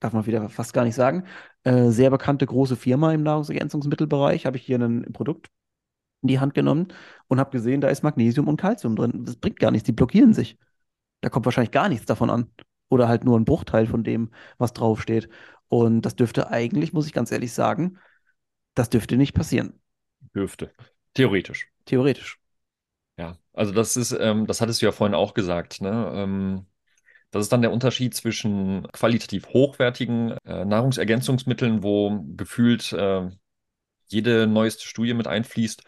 darf 0.00 0.12
man 0.12 0.26
wieder 0.26 0.48
fast 0.48 0.72
gar 0.74 0.84
nicht 0.84 0.94
sagen, 0.94 1.24
äh, 1.64 1.90
sehr 1.90 2.10
bekannte 2.10 2.46
große 2.46 2.76
Firma 2.76 3.12
im 3.12 3.22
Nahrungsergänzungsmittelbereich, 3.22 4.46
habe 4.46 4.56
ich 4.56 4.64
hier 4.64 4.78
ein 4.78 5.12
Produkt 5.12 5.50
in 6.22 6.28
die 6.28 6.40
Hand 6.40 6.54
genommen 6.54 6.88
und 7.28 7.38
habe 7.38 7.50
gesehen, 7.50 7.80
da 7.80 7.88
ist 7.88 8.02
Magnesium 8.02 8.48
und 8.48 8.60
Calcium 8.60 8.96
drin. 8.96 9.24
Das 9.24 9.36
bringt 9.36 9.58
gar 9.60 9.70
nichts, 9.70 9.86
die 9.86 9.92
blockieren 9.92 10.32
sich. 10.34 10.58
Da 11.20 11.30
kommt 11.30 11.46
wahrscheinlich 11.46 11.70
gar 11.70 11.88
nichts 11.88 12.06
davon 12.06 12.30
an. 12.30 12.50
Oder 12.90 13.08
halt 13.08 13.24
nur 13.24 13.38
ein 13.38 13.44
Bruchteil 13.44 13.86
von 13.86 14.02
dem, 14.02 14.30
was 14.56 14.72
draufsteht. 14.72 15.28
Und 15.68 16.02
das 16.02 16.16
dürfte 16.16 16.50
eigentlich, 16.50 16.92
muss 16.92 17.06
ich 17.06 17.12
ganz 17.12 17.30
ehrlich 17.30 17.52
sagen, 17.52 17.98
das 18.78 18.90
dürfte 18.90 19.16
nicht 19.16 19.34
passieren. 19.34 19.78
Dürfte. 20.34 20.72
Theoretisch. 21.14 21.68
Theoretisch. 21.84 22.38
Ja. 23.18 23.36
Also 23.52 23.72
das 23.72 23.96
ist, 23.96 24.12
ähm, 24.12 24.46
das 24.46 24.60
hattest 24.60 24.80
du 24.80 24.86
ja 24.86 24.92
vorhin 24.92 25.14
auch 25.14 25.34
gesagt, 25.34 25.80
ne? 25.80 26.12
Ähm, 26.14 26.66
das 27.30 27.42
ist 27.42 27.52
dann 27.52 27.60
der 27.60 27.72
Unterschied 27.72 28.14
zwischen 28.14 28.86
qualitativ 28.92 29.48
hochwertigen 29.48 30.32
äh, 30.44 30.64
Nahrungsergänzungsmitteln, 30.64 31.82
wo 31.82 32.24
gefühlt 32.36 32.92
äh, 32.94 33.28
jede 34.06 34.46
neueste 34.46 34.86
Studie 34.86 35.12
mit 35.12 35.26
einfließt, 35.26 35.82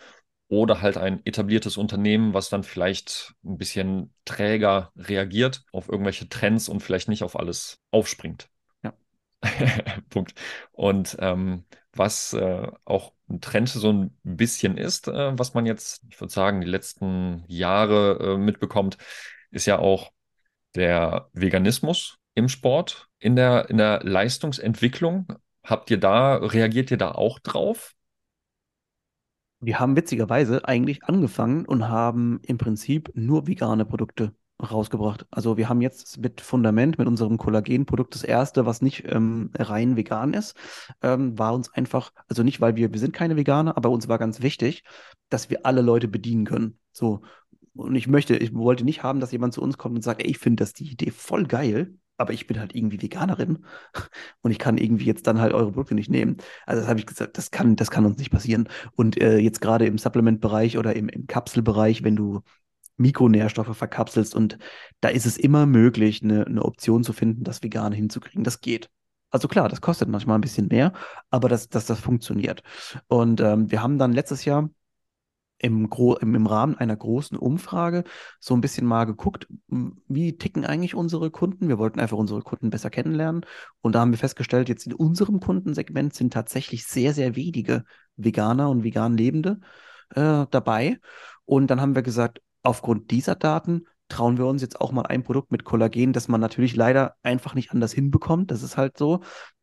oder 0.50 0.82
halt 0.82 0.96
ein 0.96 1.24
etabliertes 1.24 1.76
Unternehmen, 1.76 2.34
was 2.34 2.50
dann 2.50 2.64
vielleicht 2.64 3.34
ein 3.44 3.56
bisschen 3.56 4.12
träger 4.24 4.92
reagiert 4.96 5.62
auf 5.72 5.88
irgendwelche 5.88 6.28
Trends 6.28 6.68
und 6.68 6.80
vielleicht 6.80 7.08
nicht 7.08 7.22
auf 7.22 7.38
alles 7.38 7.78
aufspringt. 7.92 8.50
Ja. 8.82 8.92
Punkt. 10.10 10.34
Und 10.72 11.16
ähm, 11.20 11.64
was 11.92 12.32
äh, 12.32 12.68
auch 12.84 13.12
ein 13.28 13.40
Trend 13.40 13.68
so 13.68 13.92
ein 13.92 14.16
bisschen 14.22 14.76
ist, 14.76 15.08
äh, 15.08 15.38
was 15.38 15.54
man 15.54 15.66
jetzt, 15.66 16.04
ich 16.10 16.20
würde 16.20 16.32
sagen, 16.32 16.60
die 16.60 16.66
letzten 16.66 17.44
Jahre 17.46 18.34
äh, 18.34 18.38
mitbekommt, 18.38 18.98
ist 19.50 19.66
ja 19.66 19.78
auch 19.78 20.12
der 20.74 21.28
Veganismus 21.32 22.18
im 22.34 22.48
Sport, 22.48 23.08
in 23.18 23.36
der, 23.36 23.68
in 23.70 23.78
der 23.78 24.00
Leistungsentwicklung. 24.02 25.26
Habt 25.64 25.90
ihr 25.90 25.98
da, 25.98 26.36
reagiert 26.36 26.90
ihr 26.90 26.96
da 26.96 27.12
auch 27.12 27.38
drauf? 27.38 27.94
Wir 29.60 29.78
haben 29.78 29.94
witzigerweise 29.94 30.66
eigentlich 30.66 31.04
angefangen 31.04 31.66
und 31.66 31.88
haben 31.88 32.40
im 32.44 32.56
Prinzip 32.56 33.10
nur 33.14 33.46
vegane 33.46 33.84
Produkte 33.84 34.32
rausgebracht. 34.64 35.26
Also 35.30 35.56
wir 35.56 35.68
haben 35.68 35.80
jetzt 35.80 36.18
mit 36.18 36.40
Fundament, 36.40 36.98
mit 36.98 37.08
unserem 37.08 37.38
Kollagenprodukt 37.38 38.14
das 38.14 38.24
erste, 38.24 38.66
was 38.66 38.82
nicht 38.82 39.04
ähm, 39.06 39.50
rein 39.56 39.96
vegan 39.96 40.34
ist, 40.34 40.56
ähm, 41.02 41.38
war 41.38 41.54
uns 41.54 41.72
einfach, 41.72 42.12
also 42.28 42.42
nicht, 42.42 42.60
weil 42.60 42.76
wir, 42.76 42.92
wir 42.92 43.00
sind 43.00 43.12
keine 43.14 43.36
Veganer, 43.36 43.76
aber 43.76 43.90
uns 43.90 44.08
war 44.08 44.18
ganz 44.18 44.42
wichtig, 44.42 44.84
dass 45.28 45.50
wir 45.50 45.66
alle 45.66 45.82
Leute 45.82 46.08
bedienen 46.08 46.44
können. 46.44 46.78
So. 46.92 47.22
Und 47.74 47.94
ich 47.94 48.08
möchte, 48.08 48.36
ich 48.36 48.54
wollte 48.54 48.84
nicht 48.84 49.02
haben, 49.02 49.20
dass 49.20 49.32
jemand 49.32 49.54
zu 49.54 49.62
uns 49.62 49.78
kommt 49.78 49.96
und 49.96 50.02
sagt, 50.02 50.22
ey, 50.22 50.30
ich 50.30 50.38
finde 50.38 50.62
das 50.62 50.72
die 50.72 50.90
Idee 50.90 51.10
voll 51.10 51.46
geil. 51.46 51.94
aber 52.18 52.34
ich 52.34 52.46
bin 52.46 52.60
halt 52.60 52.74
irgendwie 52.74 53.00
Veganerin 53.00 53.64
und 54.42 54.50
ich 54.50 54.58
kann 54.58 54.76
irgendwie 54.76 55.06
jetzt 55.06 55.26
dann 55.26 55.40
halt 55.40 55.54
eure 55.54 55.72
Produkte 55.72 55.94
nicht 55.94 56.10
nehmen. 56.10 56.36
Also 56.66 56.82
das 56.82 56.88
habe 56.88 57.00
ich 57.00 57.06
gesagt, 57.06 57.38
das 57.38 57.50
kann, 57.50 57.76
das 57.76 57.90
kann 57.90 58.04
uns 58.04 58.18
nicht 58.18 58.30
passieren. 58.30 58.68
Und 58.94 59.20
äh, 59.20 59.38
jetzt 59.38 59.60
gerade 59.62 59.86
im 59.86 59.96
Supplement-Bereich 59.98 60.76
oder 60.78 60.94
im, 60.96 61.08
im 61.08 61.26
Kapselbereich, 61.26 62.04
wenn 62.04 62.16
du 62.16 62.42
Mikronährstoffe 63.00 63.76
verkapselst 63.76 64.34
und 64.34 64.58
da 65.00 65.08
ist 65.08 65.26
es 65.26 65.36
immer 65.36 65.66
möglich, 65.66 66.22
eine, 66.22 66.46
eine 66.46 66.62
Option 66.62 67.02
zu 67.02 67.12
finden, 67.12 67.44
das 67.44 67.62
vegan 67.62 67.92
hinzukriegen. 67.92 68.44
Das 68.44 68.60
geht. 68.60 68.90
Also 69.30 69.48
klar, 69.48 69.68
das 69.68 69.80
kostet 69.80 70.08
manchmal 70.08 70.38
ein 70.38 70.42
bisschen 70.42 70.68
mehr, 70.68 70.92
aber 71.30 71.48
das, 71.48 71.68
das, 71.68 71.86
das 71.86 72.00
funktioniert. 72.00 72.62
Und 73.08 73.40
ähm, 73.40 73.70
wir 73.70 73.82
haben 73.82 73.98
dann 73.98 74.12
letztes 74.12 74.44
Jahr 74.44 74.68
im, 75.58 75.88
im, 76.20 76.34
im 76.34 76.46
Rahmen 76.46 76.76
einer 76.76 76.96
großen 76.96 77.38
Umfrage 77.38 78.04
so 78.40 78.54
ein 78.54 78.60
bisschen 78.60 78.86
mal 78.86 79.04
geguckt, 79.04 79.46
wie 80.08 80.36
ticken 80.36 80.64
eigentlich 80.64 80.94
unsere 80.94 81.30
Kunden. 81.30 81.68
Wir 81.68 81.78
wollten 81.78 82.00
einfach 82.00 82.16
unsere 82.16 82.42
Kunden 82.42 82.70
besser 82.70 82.90
kennenlernen. 82.90 83.46
Und 83.82 83.94
da 83.94 84.00
haben 84.00 84.10
wir 84.10 84.18
festgestellt, 84.18 84.68
jetzt 84.68 84.86
in 84.86 84.94
unserem 84.94 85.38
Kundensegment 85.38 86.14
sind 86.14 86.32
tatsächlich 86.32 86.86
sehr, 86.86 87.14
sehr 87.14 87.36
wenige 87.36 87.84
Veganer 88.16 88.70
und 88.70 88.84
vegan 88.84 89.16
Lebende 89.16 89.60
äh, 90.14 90.46
dabei. 90.50 90.98
Und 91.44 91.68
dann 91.68 91.80
haben 91.80 91.94
wir 91.94 92.02
gesagt, 92.02 92.40
aufgrund 92.62 93.10
dieser 93.10 93.34
Daten 93.34 93.86
trauen 94.08 94.38
wir 94.38 94.46
uns 94.46 94.60
jetzt 94.60 94.80
auch 94.80 94.92
mal 94.92 95.06
ein 95.06 95.22
Produkt 95.22 95.52
mit 95.52 95.64
Kollagen, 95.64 96.12
das 96.12 96.28
man 96.28 96.40
natürlich 96.40 96.76
leider 96.76 97.14
einfach 97.22 97.54
nicht 97.54 97.70
anders 97.70 97.92
hinbekommt. 97.92 98.50
Das 98.50 98.62
ist 98.62 98.76
halt 98.76 98.98
so. 98.98 99.20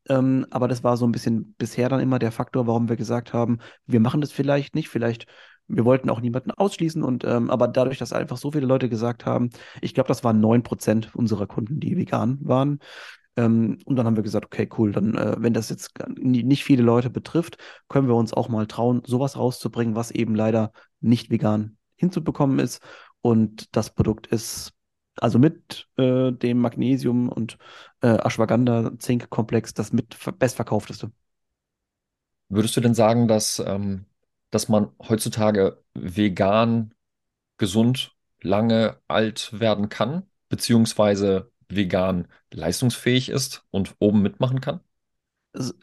Ähm, 0.10 0.46
aber 0.52 0.68
das 0.68 0.84
war 0.84 0.98
so 0.98 1.06
ein 1.06 1.12
bisschen 1.12 1.54
bisher 1.58 1.90
dann 1.90 2.00
immer 2.00 2.18
der 2.18 2.32
Faktor, 2.32 2.66
warum 2.66 2.90
wir 2.90 2.96
gesagt 2.96 3.34
haben, 3.34 3.60
wir 3.86 4.00
machen 4.00 4.22
das 4.22 4.32
vielleicht 4.32 4.74
nicht, 4.74 4.90
vielleicht 4.90 5.26
wir 5.68 5.86
wollten 5.86 6.10
auch 6.10 6.22
niemanden 6.22 6.52
ausschließen 6.52 7.04
und 7.04 7.26
ähm, 7.26 7.50
aber 7.50 7.68
dadurch, 7.68 7.98
dass 7.98 8.14
einfach 8.14 8.38
so 8.38 8.52
viele 8.52 8.66
Leute 8.66 8.88
gesagt 8.88 9.26
haben, 9.26 9.50
ich 9.82 9.94
glaube, 9.94 10.08
das 10.08 10.24
waren 10.24 10.40
9% 10.40 11.14
unserer 11.14 11.46
Kunden, 11.46 11.80
die 11.82 11.98
vegan 11.98 12.40
waren. 12.42 12.80
Ähm, 13.36 13.78
und 13.86 13.96
dann 13.98 14.06
haben 14.06 14.16
wir 14.16 14.24
gesagt, 14.24 14.46
okay, 14.46 14.70
cool, 14.78 14.92
dann, 14.94 15.16
äh, 15.16 15.36
wenn 15.40 15.54
das 15.54 15.70
jetzt 15.70 15.92
nicht 16.18 16.64
viele 16.64 16.84
Leute 16.84 17.10
betrifft, 17.10 17.58
können 17.90 18.08
wir 18.08 18.16
uns 18.16 18.34
auch 18.34 18.50
mal 18.50 18.66
trauen, 18.68 19.02
sowas 19.06 19.38
rauszubringen, 19.38 19.96
was 19.96 20.12
eben 20.12 20.36
leider 20.36 20.72
nicht 21.02 21.30
vegan 21.30 21.77
hinzubekommen 21.98 22.60
ist. 22.60 22.82
Und 23.22 23.76
das 23.76 23.94
Produkt 23.94 24.28
ist 24.28 24.74
also 25.20 25.40
mit 25.40 25.88
äh, 25.98 26.32
dem 26.32 26.60
Magnesium 26.60 27.30
und 27.30 27.58
äh, 28.02 28.08
Ashwagandha-Zink-Komplex 28.08 29.74
das 29.74 29.92
mit 29.92 30.16
bestverkaufteste. 30.40 31.12
Würdest 32.50 32.78
du 32.78 32.82
denn 32.82 32.94
sagen, 32.94 33.28
dass 33.28 33.60
ähm, 33.60 34.06
dass 34.50 34.70
man 34.70 34.92
heutzutage 35.08 35.84
vegan, 35.94 36.94
gesund, 37.58 38.16
lange 38.42 39.00
alt 39.08 39.60
werden 39.60 39.90
kann, 39.90 40.24
beziehungsweise 40.50 41.52
vegan 41.68 42.28
leistungsfähig 42.52 43.30
ist 43.30 43.66
und 43.72 43.96
oben 44.00 44.22
mitmachen 44.22 44.62
kann? 44.62 44.80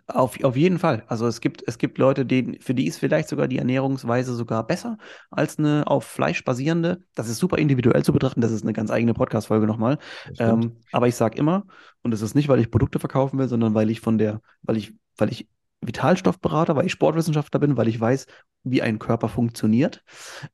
Auf, 0.06 0.42
auf 0.44 0.56
jeden 0.56 0.78
Fall. 0.78 1.02
Also 1.08 1.26
es 1.26 1.40
gibt, 1.40 1.64
es 1.66 1.78
gibt 1.78 1.98
Leute, 1.98 2.24
denen, 2.24 2.60
für 2.60 2.74
die 2.74 2.86
ist 2.86 2.98
vielleicht 2.98 3.28
sogar 3.28 3.48
die 3.48 3.58
Ernährungsweise 3.58 4.34
sogar 4.34 4.66
besser 4.66 4.98
als 5.30 5.58
eine 5.58 5.86
auf 5.86 6.04
Fleisch 6.04 6.44
basierende. 6.44 7.02
Das 7.14 7.28
ist 7.28 7.38
super 7.38 7.58
individuell 7.58 8.04
zu 8.04 8.12
betrachten. 8.12 8.40
Das 8.40 8.52
ist 8.52 8.62
eine 8.62 8.72
ganz 8.72 8.90
eigene 8.90 9.14
Podcast-Folge 9.14 9.66
nochmal. 9.66 9.98
Ähm, 10.38 10.76
aber 10.92 11.08
ich 11.08 11.16
sage 11.16 11.38
immer, 11.38 11.66
und 12.02 12.12
es 12.14 12.22
ist 12.22 12.34
nicht, 12.34 12.48
weil 12.48 12.60
ich 12.60 12.70
Produkte 12.70 13.00
verkaufen 13.00 13.38
will, 13.38 13.48
sondern 13.48 13.74
weil 13.74 13.90
ich 13.90 14.00
von 14.00 14.18
der, 14.18 14.40
weil 14.62 14.76
ich, 14.76 14.94
weil 15.16 15.32
ich 15.32 15.48
Vitalstoffberater, 15.80 16.76
weil 16.76 16.86
ich 16.86 16.92
Sportwissenschaftler 16.92 17.60
bin, 17.60 17.76
weil 17.76 17.88
ich 17.88 18.00
weiß, 18.00 18.26
wie 18.62 18.82
ein 18.82 18.98
Körper 18.98 19.28
funktioniert. 19.28 20.02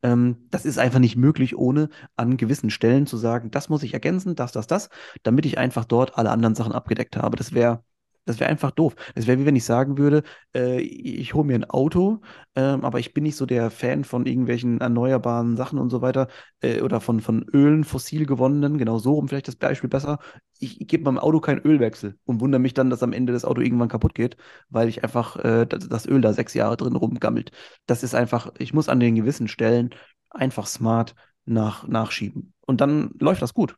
Ähm, 0.02 0.48
das 0.50 0.64
ist 0.64 0.78
einfach 0.78 0.98
nicht 0.98 1.16
möglich, 1.16 1.56
ohne 1.56 1.90
an 2.16 2.36
gewissen 2.36 2.70
Stellen 2.70 3.06
zu 3.06 3.16
sagen, 3.16 3.50
das 3.50 3.68
muss 3.68 3.82
ich 3.82 3.94
ergänzen, 3.94 4.34
das, 4.34 4.52
das, 4.52 4.66
das, 4.66 4.88
damit 5.22 5.46
ich 5.46 5.58
einfach 5.58 5.84
dort 5.84 6.16
alle 6.16 6.30
anderen 6.30 6.54
Sachen 6.54 6.72
abgedeckt 6.72 7.16
habe. 7.16 7.36
Das 7.36 7.52
wäre 7.52 7.84
das 8.24 8.40
wäre 8.40 8.50
einfach 8.50 8.70
doof. 8.70 8.94
Das 9.14 9.26
wäre 9.26 9.38
wie 9.38 9.46
wenn 9.46 9.56
ich 9.56 9.64
sagen 9.64 9.98
würde, 9.98 10.22
äh, 10.54 10.80
ich 10.80 11.34
hole 11.34 11.46
mir 11.46 11.54
ein 11.54 11.68
Auto, 11.68 12.20
äh, 12.54 12.60
aber 12.60 12.98
ich 12.98 13.14
bin 13.14 13.24
nicht 13.24 13.36
so 13.36 13.46
der 13.46 13.70
Fan 13.70 14.04
von 14.04 14.26
irgendwelchen 14.26 14.80
erneuerbaren 14.80 15.56
Sachen 15.56 15.78
und 15.78 15.90
so 15.90 16.02
weiter 16.02 16.28
äh, 16.60 16.80
oder 16.82 17.00
von, 17.00 17.20
von 17.20 17.42
Ölen, 17.52 17.84
fossil 17.84 18.26
gewonnenen, 18.26 18.78
genau 18.78 18.98
so 18.98 19.16
um 19.16 19.28
vielleicht 19.28 19.48
das 19.48 19.56
Beispiel 19.56 19.90
besser. 19.90 20.18
Ich, 20.58 20.80
ich 20.80 20.88
gebe 20.88 21.04
meinem 21.04 21.18
Auto 21.18 21.40
keinen 21.40 21.60
Ölwechsel 21.60 22.18
und 22.24 22.40
wundere 22.40 22.60
mich 22.60 22.74
dann, 22.74 22.90
dass 22.90 23.02
am 23.02 23.12
Ende 23.12 23.32
das 23.32 23.44
Auto 23.44 23.60
irgendwann 23.60 23.88
kaputt 23.88 24.14
geht, 24.14 24.36
weil 24.68 24.88
ich 24.88 25.02
einfach 25.02 25.36
äh, 25.36 25.66
das, 25.66 25.88
das 25.88 26.06
Öl 26.06 26.20
da 26.20 26.32
sechs 26.32 26.54
Jahre 26.54 26.76
drin 26.76 26.96
rumgammelt. 26.96 27.52
Das 27.86 28.02
ist 28.02 28.14
einfach, 28.14 28.52
ich 28.58 28.74
muss 28.74 28.88
an 28.88 29.00
den 29.00 29.14
gewissen 29.14 29.48
Stellen 29.48 29.90
einfach 30.30 30.66
smart 30.66 31.14
nach, 31.44 31.86
nachschieben. 31.88 32.54
Und 32.66 32.80
dann 32.80 33.10
läuft 33.18 33.42
das 33.42 33.54
gut. 33.54 33.76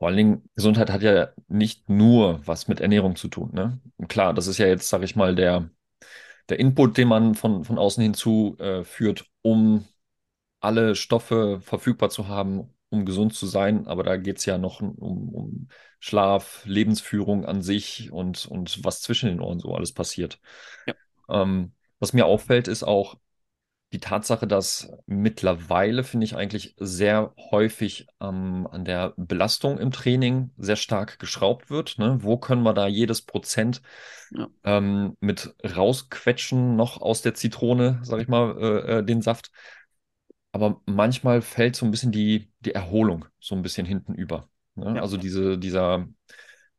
Vor 0.00 0.08
allen 0.08 0.16
Dingen, 0.16 0.50
Gesundheit 0.54 0.88
hat 0.90 1.02
ja 1.02 1.28
nicht 1.46 1.90
nur 1.90 2.40
was 2.46 2.68
mit 2.68 2.80
Ernährung 2.80 3.16
zu 3.16 3.28
tun. 3.28 3.50
Ne? 3.52 3.78
klar, 4.08 4.32
das 4.32 4.46
ist 4.46 4.56
ja 4.56 4.66
jetzt, 4.66 4.88
sage 4.88 5.04
ich 5.04 5.14
mal, 5.14 5.34
der, 5.34 5.68
der 6.48 6.58
Input, 6.58 6.96
den 6.96 7.06
man 7.06 7.34
von, 7.34 7.64
von 7.64 7.76
außen 7.76 8.02
hinzuführt, 8.02 9.20
äh, 9.20 9.24
um 9.42 9.86
alle 10.60 10.96
Stoffe 10.96 11.60
verfügbar 11.60 12.08
zu 12.08 12.28
haben, 12.28 12.74
um 12.88 13.04
gesund 13.04 13.34
zu 13.34 13.46
sein. 13.46 13.86
Aber 13.86 14.02
da 14.02 14.16
geht 14.16 14.38
es 14.38 14.46
ja 14.46 14.56
noch 14.56 14.80
um, 14.80 15.28
um 15.28 15.68
Schlaf, 15.98 16.62
Lebensführung 16.64 17.44
an 17.44 17.60
sich 17.60 18.10
und, 18.10 18.46
und 18.46 18.82
was 18.82 19.02
zwischen 19.02 19.28
den 19.28 19.40
Ohren 19.40 19.60
so 19.60 19.74
alles 19.74 19.92
passiert. 19.92 20.40
Ja. 20.86 20.94
Ähm, 21.28 21.72
was 21.98 22.14
mir 22.14 22.24
auffällt, 22.24 22.68
ist 22.68 22.84
auch, 22.84 23.18
die 23.92 23.98
Tatsache, 23.98 24.46
dass 24.46 24.92
mittlerweile, 25.06 26.04
finde 26.04 26.24
ich, 26.24 26.36
eigentlich 26.36 26.76
sehr 26.78 27.34
häufig 27.50 28.06
ähm, 28.20 28.68
an 28.70 28.84
der 28.84 29.14
Belastung 29.16 29.78
im 29.78 29.90
Training 29.90 30.50
sehr 30.56 30.76
stark 30.76 31.18
geschraubt 31.18 31.70
wird. 31.70 31.98
Ne? 31.98 32.18
Wo 32.20 32.36
können 32.36 32.62
wir 32.62 32.72
da 32.72 32.86
jedes 32.86 33.22
Prozent 33.22 33.82
ja. 34.30 34.48
ähm, 34.62 35.16
mit 35.20 35.54
rausquetschen, 35.64 36.76
noch 36.76 37.00
aus 37.00 37.22
der 37.22 37.34
Zitrone, 37.34 37.98
sage 38.02 38.22
ich 38.22 38.28
mal, 38.28 38.56
äh, 38.58 38.98
äh, 38.98 39.04
den 39.04 39.22
Saft. 39.22 39.50
Aber 40.52 40.80
manchmal 40.86 41.42
fällt 41.42 41.74
so 41.74 41.84
ein 41.84 41.90
bisschen 41.90 42.12
die, 42.12 42.52
die 42.60 42.74
Erholung 42.74 43.24
so 43.40 43.56
ein 43.56 43.62
bisschen 43.62 43.86
hinten 43.86 44.14
über. 44.14 44.48
Ne? 44.76 44.96
Ja. 44.96 45.02
Also 45.02 45.16
diese, 45.16 45.58
dieser, 45.58 46.06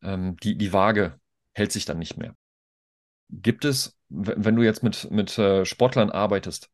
ähm, 0.02 0.36
die, 0.42 0.56
die 0.56 0.72
Waage 0.72 1.20
hält 1.52 1.72
sich 1.72 1.84
dann 1.84 1.98
nicht 1.98 2.16
mehr. 2.16 2.34
Gibt 3.28 3.66
es, 3.66 3.98
wenn 4.08 4.56
du 4.56 4.62
jetzt 4.62 4.82
mit, 4.82 5.10
mit 5.10 5.38
äh, 5.38 5.64
Sportlern 5.64 6.10
arbeitest, 6.10 6.70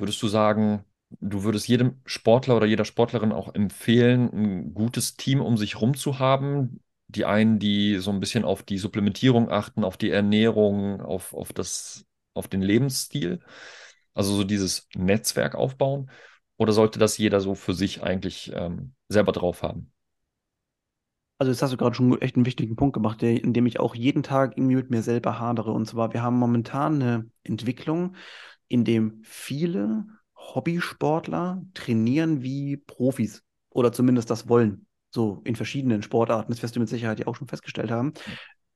Würdest 0.00 0.22
du 0.22 0.28
sagen, 0.28 0.84
du 1.20 1.44
würdest 1.44 1.68
jedem 1.68 2.00
Sportler 2.06 2.56
oder 2.56 2.66
jeder 2.66 2.86
Sportlerin 2.86 3.32
auch 3.32 3.54
empfehlen, 3.54 4.30
ein 4.32 4.74
gutes 4.74 5.16
Team 5.16 5.40
um 5.42 5.58
sich 5.58 5.74
herum 5.74 5.94
zu 5.94 6.18
haben? 6.18 6.80
Die 7.08 7.26
einen, 7.26 7.58
die 7.58 7.98
so 7.98 8.10
ein 8.10 8.20
bisschen 8.20 8.44
auf 8.44 8.62
die 8.62 8.78
Supplementierung 8.78 9.50
achten, 9.50 9.84
auf 9.84 9.98
die 9.98 10.10
Ernährung, 10.10 11.02
auf, 11.02 11.34
auf, 11.34 11.52
das, 11.52 12.06
auf 12.34 12.48
den 12.48 12.62
Lebensstil, 12.62 13.40
also 14.14 14.34
so 14.34 14.44
dieses 14.44 14.88
Netzwerk 14.96 15.54
aufbauen? 15.54 16.10
Oder 16.56 16.72
sollte 16.72 16.98
das 16.98 17.18
jeder 17.18 17.40
so 17.40 17.54
für 17.54 17.74
sich 17.74 18.02
eigentlich 18.02 18.52
ähm, 18.54 18.94
selber 19.08 19.32
drauf 19.32 19.62
haben? 19.62 19.92
Also 21.38 21.52
jetzt 21.52 21.62
hast 21.62 21.72
du 21.72 21.78
gerade 21.78 21.94
schon 21.94 22.20
echt 22.20 22.36
einen 22.36 22.44
wichtigen 22.44 22.76
Punkt 22.76 22.92
gemacht, 22.94 23.22
der, 23.22 23.42
in 23.42 23.54
dem 23.54 23.66
ich 23.66 23.80
auch 23.80 23.94
jeden 23.94 24.22
Tag 24.22 24.56
irgendwie 24.58 24.76
mit 24.76 24.90
mir 24.90 25.02
selber 25.02 25.38
hadere. 25.40 25.72
Und 25.72 25.86
zwar, 25.86 26.12
wir 26.12 26.22
haben 26.22 26.36
momentan 26.36 27.02
eine 27.02 27.30
Entwicklung, 27.44 28.14
in 28.70 28.84
dem 28.84 29.20
viele 29.24 30.06
Hobbysportler 30.36 31.62
trainieren 31.74 32.42
wie 32.42 32.78
Profis 32.78 33.42
oder 33.68 33.92
zumindest 33.92 34.30
das 34.30 34.48
wollen. 34.48 34.86
So 35.10 35.42
in 35.44 35.56
verschiedenen 35.56 36.02
Sportarten. 36.02 36.52
Das 36.52 36.62
wirst 36.62 36.76
du 36.76 36.80
mit 36.80 36.88
Sicherheit 36.88 37.18
ja 37.18 37.26
auch 37.26 37.34
schon 37.34 37.48
festgestellt 37.48 37.90
haben. 37.90 38.14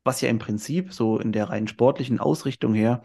Was 0.03 0.21
ja 0.21 0.29
im 0.29 0.41
Prinzip 0.41 0.93
so 0.93 1.19
in 1.19 1.33
der 1.33 1.49
rein 1.49 1.69
sportlichen 1.69 2.19
Ausrichtung 2.19 2.75
her 2.75 3.03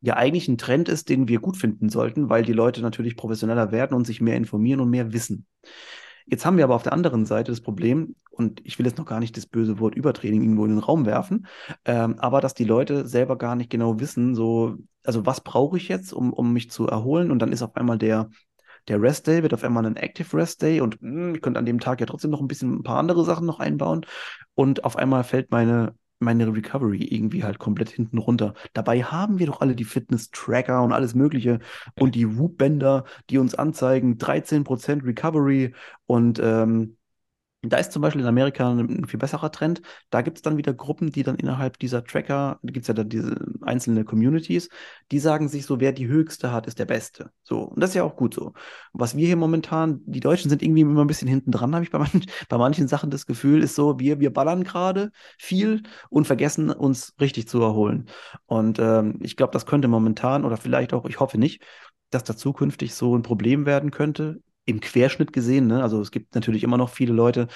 ja 0.00 0.14
eigentlich 0.16 0.48
ein 0.48 0.58
Trend 0.58 0.88
ist, 0.88 1.08
den 1.08 1.28
wir 1.28 1.38
gut 1.38 1.56
finden 1.56 1.88
sollten, 1.88 2.28
weil 2.28 2.42
die 2.42 2.52
Leute 2.52 2.82
natürlich 2.82 3.16
professioneller 3.16 3.70
werden 3.70 3.94
und 3.94 4.04
sich 4.04 4.20
mehr 4.20 4.36
informieren 4.36 4.80
und 4.80 4.90
mehr 4.90 5.12
wissen. 5.12 5.46
Jetzt 6.26 6.44
haben 6.44 6.56
wir 6.56 6.64
aber 6.64 6.74
auf 6.74 6.82
der 6.82 6.92
anderen 6.92 7.24
Seite 7.24 7.52
das 7.52 7.60
Problem, 7.60 8.16
und 8.30 8.60
ich 8.64 8.78
will 8.78 8.86
jetzt 8.86 8.98
noch 8.98 9.06
gar 9.06 9.20
nicht 9.20 9.36
das 9.36 9.46
böse 9.46 9.78
Wort 9.78 9.94
Übertraining 9.94 10.42
irgendwo 10.42 10.64
in 10.64 10.72
den 10.72 10.78
Raum 10.80 11.06
werfen, 11.06 11.46
ähm, 11.84 12.18
aber 12.18 12.40
dass 12.40 12.54
die 12.54 12.64
Leute 12.64 13.06
selber 13.06 13.38
gar 13.38 13.56
nicht 13.56 13.70
genau 13.70 14.00
wissen, 14.00 14.34
so, 14.34 14.76
also 15.04 15.24
was 15.24 15.40
brauche 15.40 15.76
ich 15.76 15.88
jetzt, 15.88 16.12
um, 16.12 16.32
um 16.32 16.52
mich 16.52 16.70
zu 16.70 16.86
erholen? 16.86 17.30
Und 17.30 17.38
dann 17.38 17.52
ist 17.52 17.62
auf 17.62 17.76
einmal 17.76 17.96
der, 17.96 18.28
der 18.88 19.00
Rest 19.00 19.26
Day 19.26 19.42
wird 19.42 19.54
auf 19.54 19.64
einmal 19.64 19.86
ein 19.86 19.96
Active 19.96 20.36
Rest 20.36 20.62
Day 20.62 20.80
und 20.80 21.00
mh, 21.00 21.10
hm, 21.10 21.34
ich 21.36 21.42
könnte 21.42 21.58
an 21.58 21.66
dem 21.66 21.80
Tag 21.80 22.00
ja 22.00 22.06
trotzdem 22.06 22.30
noch 22.30 22.40
ein 22.40 22.48
bisschen 22.48 22.74
ein 22.74 22.82
paar 22.82 22.98
andere 22.98 23.24
Sachen 23.24 23.46
noch 23.46 23.60
einbauen. 23.60 24.04
Und 24.54 24.84
auf 24.84 24.96
einmal 24.96 25.24
fällt 25.24 25.50
meine 25.50 25.94
meine 26.18 26.52
Recovery 26.52 27.04
irgendwie 27.04 27.44
halt 27.44 27.58
komplett 27.58 27.90
hinten 27.90 28.18
runter. 28.18 28.54
Dabei 28.72 29.02
haben 29.02 29.38
wir 29.38 29.46
doch 29.46 29.60
alle 29.60 29.76
die 29.76 29.84
Fitness-Tracker 29.84 30.82
und 30.82 30.92
alles 30.92 31.14
Mögliche 31.14 31.60
und 31.98 32.14
die 32.14 32.38
Whoop-Bänder, 32.38 33.04
die 33.30 33.38
uns 33.38 33.54
anzeigen, 33.54 34.16
13% 34.18 35.04
Recovery 35.04 35.74
und 36.06 36.40
ähm, 36.42 36.95
Da 37.62 37.78
ist 37.78 37.90
zum 37.90 38.02
Beispiel 38.02 38.20
in 38.20 38.28
Amerika 38.28 38.70
ein, 38.70 39.06
viel 39.06 39.18
besserer 39.18 39.50
Trend. 39.50 39.82
Da 40.10 40.22
gibt 40.22 40.38
es 40.38 40.42
dann 40.42 40.56
wieder 40.56 40.72
Gruppen, 40.72 41.10
die 41.10 41.22
dann 41.22 41.36
innerhalb 41.36 41.78
dieser 41.78 42.04
Tracker, 42.04 42.60
da 42.62 42.72
gibt 42.72 42.84
es 42.84 42.88
ja 42.88 42.94
dann 42.94 43.08
diese 43.08 43.34
einzelne 43.62 44.04
Communities, 44.04 44.68
die 45.10 45.18
sagen 45.18 45.48
sich 45.48 45.66
so, 45.66 45.80
wer 45.80 45.92
die 45.92 46.06
höchste 46.06 46.52
hat, 46.52 46.66
ist 46.66 46.78
der 46.78 46.84
Beste. 46.84 47.30
So, 47.42 47.62
und 47.62 47.80
das 47.82 47.90
ist 47.90 47.96
ja 47.96 48.04
auch 48.04 48.16
gut 48.16 48.34
so. 48.34 48.52
Was 48.92 49.16
wir 49.16 49.26
hier 49.26 49.36
momentan, 49.36 50.00
die 50.06 50.20
Deutschen 50.20 50.48
sind 50.48 50.62
irgendwie 50.62 50.82
immer 50.82 51.00
ein 51.00 51.06
bisschen 51.06 51.28
hinten 51.28 51.50
dran, 51.50 51.74
habe 51.74 51.84
ich 51.84 51.90
bei, 51.90 51.98
manchen, 51.98 52.24
bei 52.48 52.58
manchen 52.58 52.88
Sachen 52.88 53.10
das 53.10 53.26
Gefühl, 53.26 53.62
ist 53.62 53.74
so, 53.74 53.98
wir, 53.98 54.20
wir 54.20 54.32
ballern 54.32 54.62
gerade 54.62 55.10
viel 55.38 55.82
und 56.10 56.26
vergessen 56.26 56.70
uns 56.70 57.14
richtig 57.20 57.48
zu 57.48 57.60
erholen. 57.60 58.06
Und 58.46 58.78
ähm, 58.78 59.18
ich 59.22 59.36
glaube, 59.36 59.52
das 59.52 59.66
könnte 59.66 59.88
momentan 59.88 60.44
oder 60.44 60.56
vielleicht 60.56 60.92
auch, 60.92 61.06
ich 61.06 61.20
hoffe 61.20 61.38
nicht, 61.38 61.62
dass 62.10 62.22
da 62.22 62.36
zukünftig 62.36 62.94
so 62.94 63.16
ein 63.16 63.22
Problem 63.22 63.66
werden 63.66 63.90
könnte 63.90 64.40
im 64.66 64.80
Querschnitt 64.80 65.32
gesehen, 65.32 65.68
ne? 65.68 65.82
Also 65.82 66.00
es 66.00 66.10
gibt 66.10 66.34
natürlich 66.34 66.62
immer 66.64 66.76
noch 66.76 66.90
viele 66.90 67.12
Leute, 67.12 67.48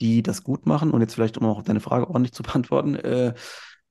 die 0.00 0.22
das 0.22 0.42
gut 0.42 0.66
machen. 0.66 0.90
Und 0.90 1.00
jetzt 1.00 1.14
vielleicht, 1.14 1.38
um 1.38 1.46
auch 1.46 1.62
deine 1.62 1.80
Frage 1.80 2.08
ordentlich 2.08 2.32
zu 2.32 2.42
beantworten, 2.44 2.96
äh, 2.96 3.34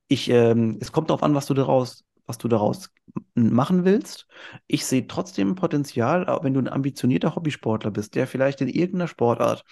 ich, 0.08 0.30
ähm, 0.30 0.78
es 0.82 0.92
kommt 0.92 1.10
darauf 1.10 1.24
an, 1.24 1.34
was 1.34 1.48
du 1.48 1.54
daraus, 1.54 2.04
was 2.26 2.38
du 2.38 2.48
daraus 2.48 2.90
machen 3.34 3.86
willst. 3.86 4.28
Ich 4.68 4.86
sehe 4.86 5.08
trotzdem 5.08 5.56
Potenzial, 5.56 6.28
wenn 6.44 6.54
du 6.54 6.60
ein 6.60 6.68
ambitionierter 6.68 7.36
Hobbysportler 7.36 7.92
bist, 7.92 8.16
der 8.16 8.28
vielleicht 8.28 8.62
in 8.62 8.68
irgendeiner 8.68 9.08
Sportart 9.08 9.64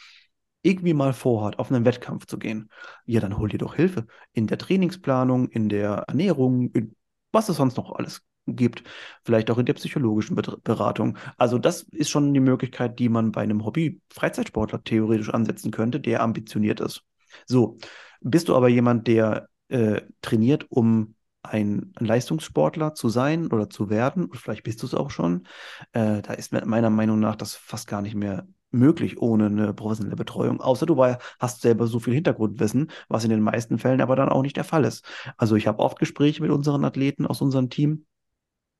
irgendwie 0.62 0.94
mal 0.94 1.14
vorhat, 1.14 1.60
auf 1.60 1.72
einen 1.72 1.86
Wettkampf 1.86 2.26
zu 2.26 2.40
gehen, 2.40 2.70
ja, 3.06 3.20
dann 3.20 3.38
hol 3.38 3.50
dir 3.50 3.58
doch 3.58 3.76
Hilfe 3.76 4.08
in 4.32 4.48
der 4.48 4.58
Trainingsplanung, 4.58 5.50
in 5.50 5.68
der 5.70 6.06
Ernährung, 6.08 6.72
in 6.72 6.96
was 7.34 7.50
es 7.50 7.58
sonst 7.58 7.78
noch 7.78 7.92
alles 7.92 8.22
gibt, 8.46 8.84
vielleicht 9.24 9.50
auch 9.52 9.58
in 9.58 9.66
der 9.66 9.74
psychologischen 9.74 10.36
Beratung. 10.36 11.18
Also 11.38 11.58
das 11.58 11.84
ist 11.84 12.10
schon 12.10 12.34
die 12.34 12.40
Möglichkeit, 12.40 13.00
die 13.00 13.10
man 13.10 13.32
bei 13.32 13.42
einem 13.42 13.66
Hobby-Freizeitsportler 13.66 14.84
theoretisch 14.84 15.30
ansetzen 15.30 15.72
könnte, 15.72 16.00
der 16.00 16.22
ambitioniert 16.22 16.80
ist. 16.80 17.04
So, 17.46 17.78
bist 18.22 18.50
du 18.50 18.56
aber 18.56 18.70
jemand, 18.70 19.08
der 19.08 19.48
äh, 19.70 20.02
trainiert, 20.22 20.66
um 20.70 21.16
ein, 21.42 21.94
Leistungssportler 22.00 22.94
zu 22.94 23.10
sein 23.10 23.48
oder 23.48 23.70
zu 23.70 23.90
werden, 23.90 24.26
oder 24.26 24.40
vielleicht 24.40 24.64
bist 24.64 24.82
du 24.82 24.88
es 24.88 24.94
auch 24.94 25.10
schon, 25.10 25.48
äh, 25.92 26.22
da 26.22 26.34
ist 26.34 26.54
meiner 26.54 26.90
Meinung 26.90 27.20
nach 27.20 27.36
das 27.36 27.56
fast 27.56 27.88
gar 27.88 28.02
nicht 28.02 28.16
mehr 28.16 28.48
möglich 28.72 29.22
ohne 29.22 29.46
eine 29.46 29.74
professionelle 29.74 30.16
Betreuung, 30.16 30.60
außer 30.60 30.86
du 30.86 30.98
hast 31.40 31.62
selber 31.62 31.86
so 31.86 32.00
viel 32.00 32.14
Hintergrundwissen, 32.14 32.90
was 33.08 33.24
in 33.24 33.30
den 33.30 33.42
meisten 33.42 33.78
Fällen 33.78 34.02
aber 34.02 34.16
dann 34.16 34.30
auch 34.30 34.42
nicht 34.42 34.58
der 34.58 34.64
Fall 34.64 34.84
ist. 34.84 35.06
Also 35.38 35.56
ich 35.56 35.68
habe 35.68 35.80
oft 35.80 36.00
Gespräche 36.00 36.42
mit 36.42 36.52
unseren 36.52 36.84
Athleten 36.84 37.28
aus 37.28 37.42
unserem 37.42 37.70
Team, 37.70 38.06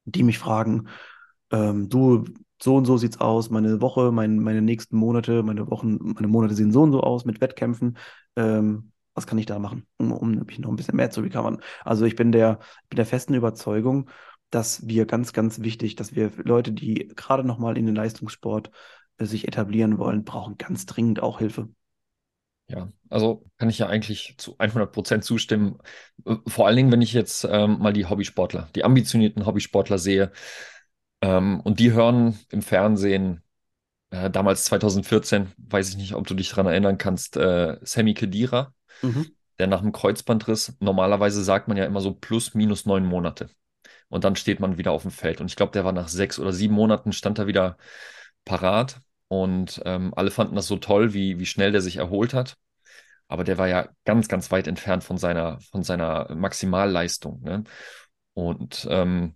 die 0.06 0.24
mich 0.24 0.40
fragen, 0.40 0.88
ähm, 1.52 1.90
du, 1.90 2.26
so 2.62 2.76
und 2.76 2.86
so 2.86 2.98
sieht's 2.98 3.20
aus, 3.20 3.50
meine 3.50 3.82
Woche, 3.82 4.12
mein, 4.12 4.40
meine 4.40 4.62
nächsten 4.62 4.98
Monate, 4.98 5.44
meine 5.44 5.70
Wochen, 5.70 5.98
meine 6.16 6.28
Monate 6.28 6.56
sehen 6.56 6.72
so 6.72 6.82
und 6.84 6.92
so 6.92 7.02
aus 7.02 7.26
mit 7.26 7.42
Wettkämpfen. 7.42 7.98
Ähm, 8.36 8.92
was 9.14 9.28
kann 9.28 9.38
ich 9.38 9.46
da 9.46 9.60
machen, 9.60 9.86
um, 9.98 10.12
um 10.12 10.32
mich 10.32 10.60
noch 10.60 10.70
ein 10.70 10.76
bisschen 10.76 10.96
mehr 10.96 11.12
zu 11.12 11.22
recovern? 11.22 11.60
Also 11.84 12.06
ich 12.06 12.16
bin 12.16 12.32
der, 12.32 12.60
bin 12.90 12.98
der 12.98 13.06
festen 13.06 13.34
Überzeugung, 13.36 14.10
dass 14.50 14.88
wir 14.88 15.06
ganz, 15.06 15.34
ganz 15.34 15.62
wichtig, 15.62 15.96
dass 15.96 16.16
wir 16.16 16.32
Leute, 16.38 16.72
die 16.72 17.12
gerade 17.16 17.44
noch 17.44 17.60
mal 17.60 17.78
in 17.78 17.86
den 17.86 17.96
Leistungssport 17.96 18.72
äh, 19.18 19.26
sich 19.26 19.48
etablieren 19.48 19.98
wollen, 19.98 20.24
brauchen 20.24 20.58
ganz 20.58 20.86
dringend 20.86 21.22
auch 21.22 21.40
Hilfe. 21.40 21.70
Ja, 22.74 22.90
also 23.10 23.46
kann 23.60 23.70
ich 23.70 23.78
ja 23.78 23.88
eigentlich 23.88 24.36
zu 24.38 24.56
100 24.58 24.92
Prozent 24.92 25.24
zustimmen. 25.24 25.78
Äh, 26.26 26.38
vor 26.48 26.66
allen 26.66 26.76
Dingen, 26.76 26.92
wenn 26.92 27.02
ich 27.02 27.14
jetzt 27.14 27.44
ähm, 27.50 27.78
mal 27.80 27.94
die 27.94 28.08
Hobbysportler, 28.08 28.70
die 28.76 28.84
ambitionierten 28.84 29.46
Hobbysportler 29.46 30.00
sehe 30.00 30.32
ähm, 31.22 31.60
und 31.62 31.80
die 31.80 31.92
hören 31.92 32.40
im 32.50 32.64
Fernsehen, 32.64 33.44
äh, 34.10 34.30
damals 34.30 34.64
2014, 34.66 35.52
weiß 35.58 35.90
ich 35.90 35.98
nicht, 35.98 36.14
ob 36.16 36.26
du 36.26 36.34
dich 36.34 36.50
daran 36.50 36.68
erinnern 36.68 36.98
kannst, 36.98 37.38
äh, 37.38 37.78
Sammy 37.82 38.16
Kedira, 38.16 38.74
mhm. 39.04 39.28
der 39.60 39.68
nach 39.68 39.82
dem 39.82 39.92
Kreuzbandriss, 39.92 40.76
normalerweise 40.80 41.44
sagt 41.44 41.68
man 41.68 41.78
ja 41.78 41.86
immer 41.86 42.02
so 42.02 42.14
plus 42.14 42.56
minus 42.56 42.86
neun 42.86 43.06
Monate. 43.06 43.50
Und 44.10 44.24
dann 44.24 44.36
steht 44.36 44.60
man 44.60 44.78
wieder 44.78 44.92
auf 44.92 45.04
dem 45.04 45.12
Feld. 45.12 45.42
Und 45.42 45.48
ich 45.48 45.56
glaube, 45.56 45.72
der 45.72 45.86
war 45.86 45.92
nach 45.92 46.08
sechs 46.08 46.40
oder 46.40 46.54
sieben 46.54 46.74
Monaten, 46.74 47.14
stand 47.14 47.40
er 47.40 47.48
wieder 47.48 47.78
parat. 48.46 49.00
Und 49.28 49.82
ähm, 49.86 50.14
alle 50.16 50.32
fanden 50.32 50.56
das 50.56 50.68
so 50.68 50.78
toll, 50.78 51.14
wie, 51.14 51.40
wie 51.40 51.46
schnell 51.46 51.72
der 51.72 51.82
sich 51.82 51.98
erholt 51.98 52.34
hat. 52.34 52.58
Aber 53.28 53.44
der 53.44 53.58
war 53.58 53.68
ja 53.68 53.90
ganz, 54.06 54.28
ganz 54.28 54.52
weit 54.52 54.68
entfernt 54.68 55.04
von 55.04 55.18
seiner, 55.18 55.60
von 55.60 55.84
seiner 55.84 56.34
Maximalleistung. 56.36 57.42
Ne? 57.42 57.64
Und 58.34 58.88
ähm, 58.90 59.36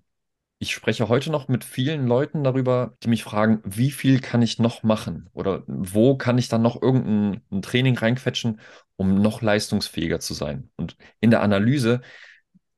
ich 0.60 0.74
spreche 0.74 1.08
heute 1.08 1.32
noch 1.32 1.48
mit 1.48 1.64
vielen 1.64 2.08
Leuten 2.08 2.44
darüber, 2.44 2.96
die 3.04 3.10
mich 3.10 3.24
fragen, 3.24 3.62
wie 3.64 3.92
viel 3.92 4.20
kann 4.20 4.42
ich 4.42 4.58
noch 4.58 4.82
machen? 4.82 5.30
Oder 5.34 5.64
wo 5.68 6.18
kann 6.18 6.38
ich 6.38 6.50
dann 6.50 6.64
noch 6.64 6.82
irgendein 6.82 7.62
Training 7.62 7.98
reinquetschen, 7.98 8.60
um 8.96 9.22
noch 9.22 9.42
leistungsfähiger 9.42 10.20
zu 10.20 10.34
sein? 10.34 10.70
Und 10.76 10.98
in 11.20 11.30
der 11.30 11.44
Analyse, 11.44 12.02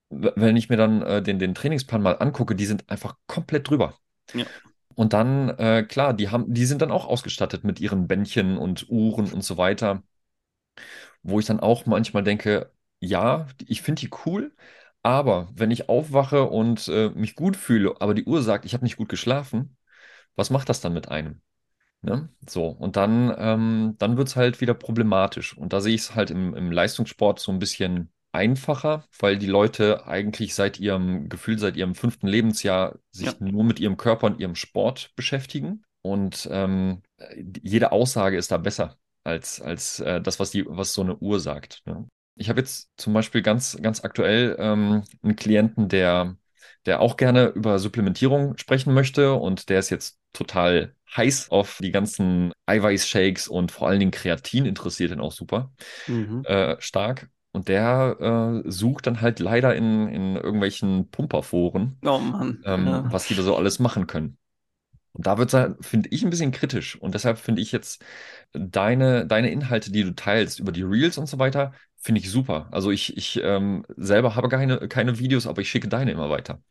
wenn 0.10 0.58
ich 0.58 0.70
mir 0.70 0.78
dann 0.78 1.02
äh, 1.02 1.22
den, 1.22 1.40
den 1.40 1.56
Trainingsplan 1.56 2.02
mal 2.02 2.18
angucke, 2.20 2.56
die 2.56 2.66
sind 2.66 2.90
einfach 2.90 3.16
komplett 3.28 3.70
drüber. 3.70 3.98
Ja. 4.34 4.46
Und 5.00 5.14
dann, 5.14 5.48
äh, 5.60 5.84
klar, 5.88 6.14
die 6.14 6.28
haben, 6.30 6.54
die 6.54 6.66
sind 6.66 6.82
dann 6.82 6.92
auch 6.92 7.06
ausgestattet 7.08 7.64
mit 7.64 7.80
ihren 7.80 8.08
Bändchen 8.10 8.58
und 8.58 8.90
Uhren 8.90 9.32
und 9.32 9.44
so 9.46 9.56
weiter. 9.58 10.04
Wo 11.24 11.40
ich 11.40 11.46
dann 11.46 11.60
auch 11.60 11.86
manchmal 11.86 12.24
denke, 12.24 12.72
ja, 13.00 13.48
ich 13.68 13.82
finde 13.82 14.02
die 14.02 14.10
cool, 14.26 14.56
aber 15.04 15.50
wenn 15.56 15.72
ich 15.72 15.90
aufwache 15.90 16.44
und 16.50 16.88
äh, 16.88 17.10
mich 17.12 17.36
gut 17.36 17.56
fühle, 17.58 17.96
aber 18.00 18.14
die 18.14 18.26
Uhr 18.26 18.42
sagt, 18.44 18.66
ich 18.66 18.74
habe 18.74 18.84
nicht 18.84 18.98
gut 18.98 19.10
geschlafen, 19.10 19.78
was 20.36 20.50
macht 20.50 20.70
das 20.70 20.82
dann 20.82 20.94
mit 20.94 21.10
einem? 21.10 21.42
Ne? 22.02 22.30
So, 22.48 22.68
und 22.70 22.96
dann, 22.98 23.34
ähm, 23.38 23.96
dann 24.00 24.18
wird 24.18 24.30
es 24.30 24.36
halt 24.36 24.62
wieder 24.62 24.76
problematisch. 24.76 25.58
Und 25.58 25.74
da 25.74 25.82
sehe 25.82 25.96
ich 25.96 26.02
es 26.04 26.16
halt 26.16 26.32
im, 26.32 26.56
im 26.56 26.72
Leistungssport 26.72 27.40
so 27.40 27.52
ein 27.52 27.60
bisschen 27.60 28.12
einfacher, 28.32 29.06
weil 29.20 29.38
die 29.38 29.48
Leute 29.48 30.06
eigentlich 30.06 30.56
seit 30.56 30.80
ihrem 30.80 31.30
Gefühl, 31.30 31.58
seit 31.58 31.76
ihrem 31.76 31.96
fünften 31.96 32.28
Lebensjahr 32.28 33.00
sich 33.12 33.28
ja. 33.28 33.36
nur 33.40 33.64
mit 33.64 33.80
ihrem 33.80 33.98
Körper 33.98 34.28
und 34.28 34.40
ihrem 34.40 34.56
Sport 34.56 35.12
beschäftigen. 35.16 35.84
Und 36.02 36.48
ähm, 36.52 37.02
jede 37.62 37.92
Aussage 37.92 38.38
ist 38.38 38.52
da 38.52 38.58
besser 38.58 38.98
als, 39.24 39.62
als 39.62 40.00
äh, 40.00 40.22
das, 40.22 40.40
was, 40.40 40.52
die, 40.52 40.66
was 40.68 40.94
so 40.94 41.02
eine 41.02 41.18
Uhr 41.18 41.40
sagt. 41.40 41.82
Ne? 41.86 42.08
Ich 42.36 42.50
habe 42.50 42.62
jetzt 42.62 42.90
zum 42.98 43.14
Beispiel 43.14 43.42
ganz, 43.42 43.78
ganz 43.82 44.04
aktuell 44.04 44.56
ähm, 44.60 45.04
einen 45.22 45.36
Klienten, 45.36 45.90
der, 45.90 46.38
der 46.86 47.02
auch 47.02 47.18
gerne 47.18 47.48
über 47.48 47.80
Supplementierung 47.80 48.58
sprechen 48.58 48.94
möchte 48.94 49.34
und 49.34 49.70
der 49.70 49.80
ist 49.80 49.90
jetzt 49.90 50.20
total 50.32 50.96
heiß 51.16 51.50
auf 51.52 51.80
die 51.82 51.92
ganzen 51.92 52.54
Eiweißshakes 52.66 53.48
und 53.48 53.72
vor 53.72 53.88
allen 53.88 54.00
Dingen 54.00 54.12
Kreatin 54.12 54.66
interessiert 54.66 55.12
ihn 55.12 55.20
auch 55.20 55.32
super 55.32 55.74
mhm. 56.08 56.44
äh, 56.46 56.80
stark. 56.80 57.30
Und 57.52 57.68
der 57.68 58.64
äh, 58.66 58.70
sucht 58.70 59.08
dann 59.08 59.22
halt 59.22 59.40
leider 59.40 59.76
in, 59.76 60.08
in 60.08 60.36
irgendwelchen 60.36 61.10
Pumperforen, 61.10 61.98
oh 62.04 62.20
Mann, 62.20 62.62
ähm, 62.66 62.86
ja. 62.86 63.12
was 63.12 63.28
die 63.28 63.36
da 63.36 63.42
so 63.42 63.56
alles 63.56 63.80
machen 63.80 64.06
können. 64.06 64.38
Und 65.14 65.26
da 65.26 65.38
wird 65.38 65.54
es, 65.54 65.76
finde 65.82 66.10
ich, 66.10 66.24
ein 66.24 66.30
bisschen 66.30 66.52
kritisch. 66.52 66.96
Und 67.02 67.16
deshalb 67.16 67.40
finde 67.40 67.62
ich 67.62 67.72
jetzt 67.72 68.04
deine, 68.54 69.26
deine 69.26 69.50
Inhalte, 69.50 69.92
die 69.92 70.04
du 70.04 70.16
teilst 70.16 70.60
über 70.60 70.72
die 70.72 70.84
Reels 70.84 71.18
und 71.18 71.28
so 71.28 71.40
weiter, 71.40 71.74
finde 71.98 72.22
ich 72.22 72.30
super. 72.30 72.68
Also 72.72 72.92
ich, 72.92 73.18
ich 73.18 73.42
ähm, 73.44 73.86
selber 73.98 74.36
habe 74.36 74.50
keine, 74.50 74.88
keine 74.88 75.18
Videos, 75.18 75.48
aber 75.48 75.62
ich 75.62 75.70
schicke 75.70 75.88
deine 75.88 76.12
immer 76.12 76.30
weiter. 76.30 76.62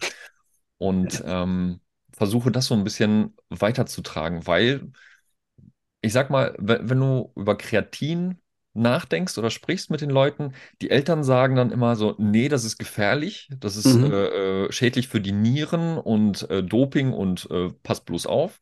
Und 0.79 1.23
ähm, 1.27 1.81
versuche 2.12 2.51
das 2.51 2.67
so 2.67 2.75
ein 2.75 2.85
bisschen 2.85 3.37
weiterzutragen, 3.49 4.47
weil 4.47 4.93
ich 6.01 6.12
sag 6.12 6.31
mal, 6.31 6.55
wenn, 6.59 6.88
wenn 6.88 7.01
du 7.01 7.33
über 7.35 7.57
Kreatin 7.57 8.38
nachdenkst 8.79 9.37
oder 9.38 9.51
sprichst 9.51 9.91
mit 9.91 10.01
den 10.01 10.11
Leuten, 10.11 10.55
die 10.81 10.91
Eltern 10.91 11.25
sagen 11.25 11.57
dann 11.57 11.71
immer 11.71 11.97
so, 11.97 12.14
nee, 12.19 12.49
das 12.49 12.64
ist 12.64 12.79
gefährlich, 12.79 13.51
das 13.59 13.77
ist 13.77 13.87
mhm. 13.95 14.12
äh, 14.12 14.27
äh, 14.64 14.73
schädlich 14.73 15.09
für 15.09 15.21
die 15.21 15.33
Nieren 15.33 15.99
und 15.99 16.49
äh, 16.51 16.62
Doping 16.62 17.12
und 17.12 17.49
äh, 17.51 17.71
passt 17.83 18.05
bloß 18.07 18.27
auf. 18.27 18.61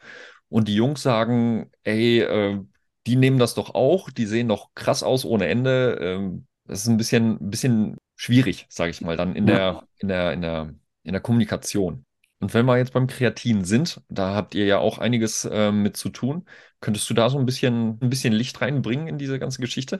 Und 0.48 0.68
die 0.68 0.74
Jungs 0.74 1.02
sagen, 1.02 1.70
ey, 1.82 2.20
äh, 2.20 2.60
die 3.06 3.16
nehmen 3.16 3.38
das 3.38 3.54
doch 3.54 3.74
auch, 3.74 4.10
die 4.10 4.26
sehen 4.26 4.48
doch 4.48 4.70
krass 4.74 5.02
aus 5.02 5.24
ohne 5.24 5.46
Ende. 5.46 5.98
Ähm, 6.00 6.46
das 6.64 6.80
ist 6.80 6.88
ein 6.88 6.96
bisschen, 6.96 7.50
bisschen 7.50 7.96
schwierig, 8.16 8.66
sage 8.68 8.90
ich 8.90 9.00
mal, 9.00 9.16
dann 9.16 9.36
in 9.36 9.46
ja. 9.46 9.54
der, 9.54 9.82
in 9.98 10.08
der, 10.08 10.32
in 10.32 10.40
der, 10.40 10.74
in 11.02 11.12
der 11.12 11.20
Kommunikation. 11.20 12.05
Und 12.38 12.52
wenn 12.52 12.66
wir 12.66 12.76
jetzt 12.76 12.92
beim 12.92 13.06
Kreatin 13.06 13.64
sind, 13.64 14.02
da 14.08 14.34
habt 14.34 14.54
ihr 14.54 14.66
ja 14.66 14.78
auch 14.78 14.98
einiges 14.98 15.44
äh, 15.44 15.72
mit 15.72 15.96
zu 15.96 16.10
tun. 16.10 16.44
Könntest 16.80 17.08
du 17.08 17.14
da 17.14 17.30
so 17.30 17.38
ein 17.38 17.46
bisschen, 17.46 17.98
ein 18.00 18.10
bisschen 18.10 18.32
Licht 18.32 18.60
reinbringen 18.60 19.08
in 19.08 19.18
diese 19.18 19.38
ganze 19.38 19.60
Geschichte? 19.60 19.98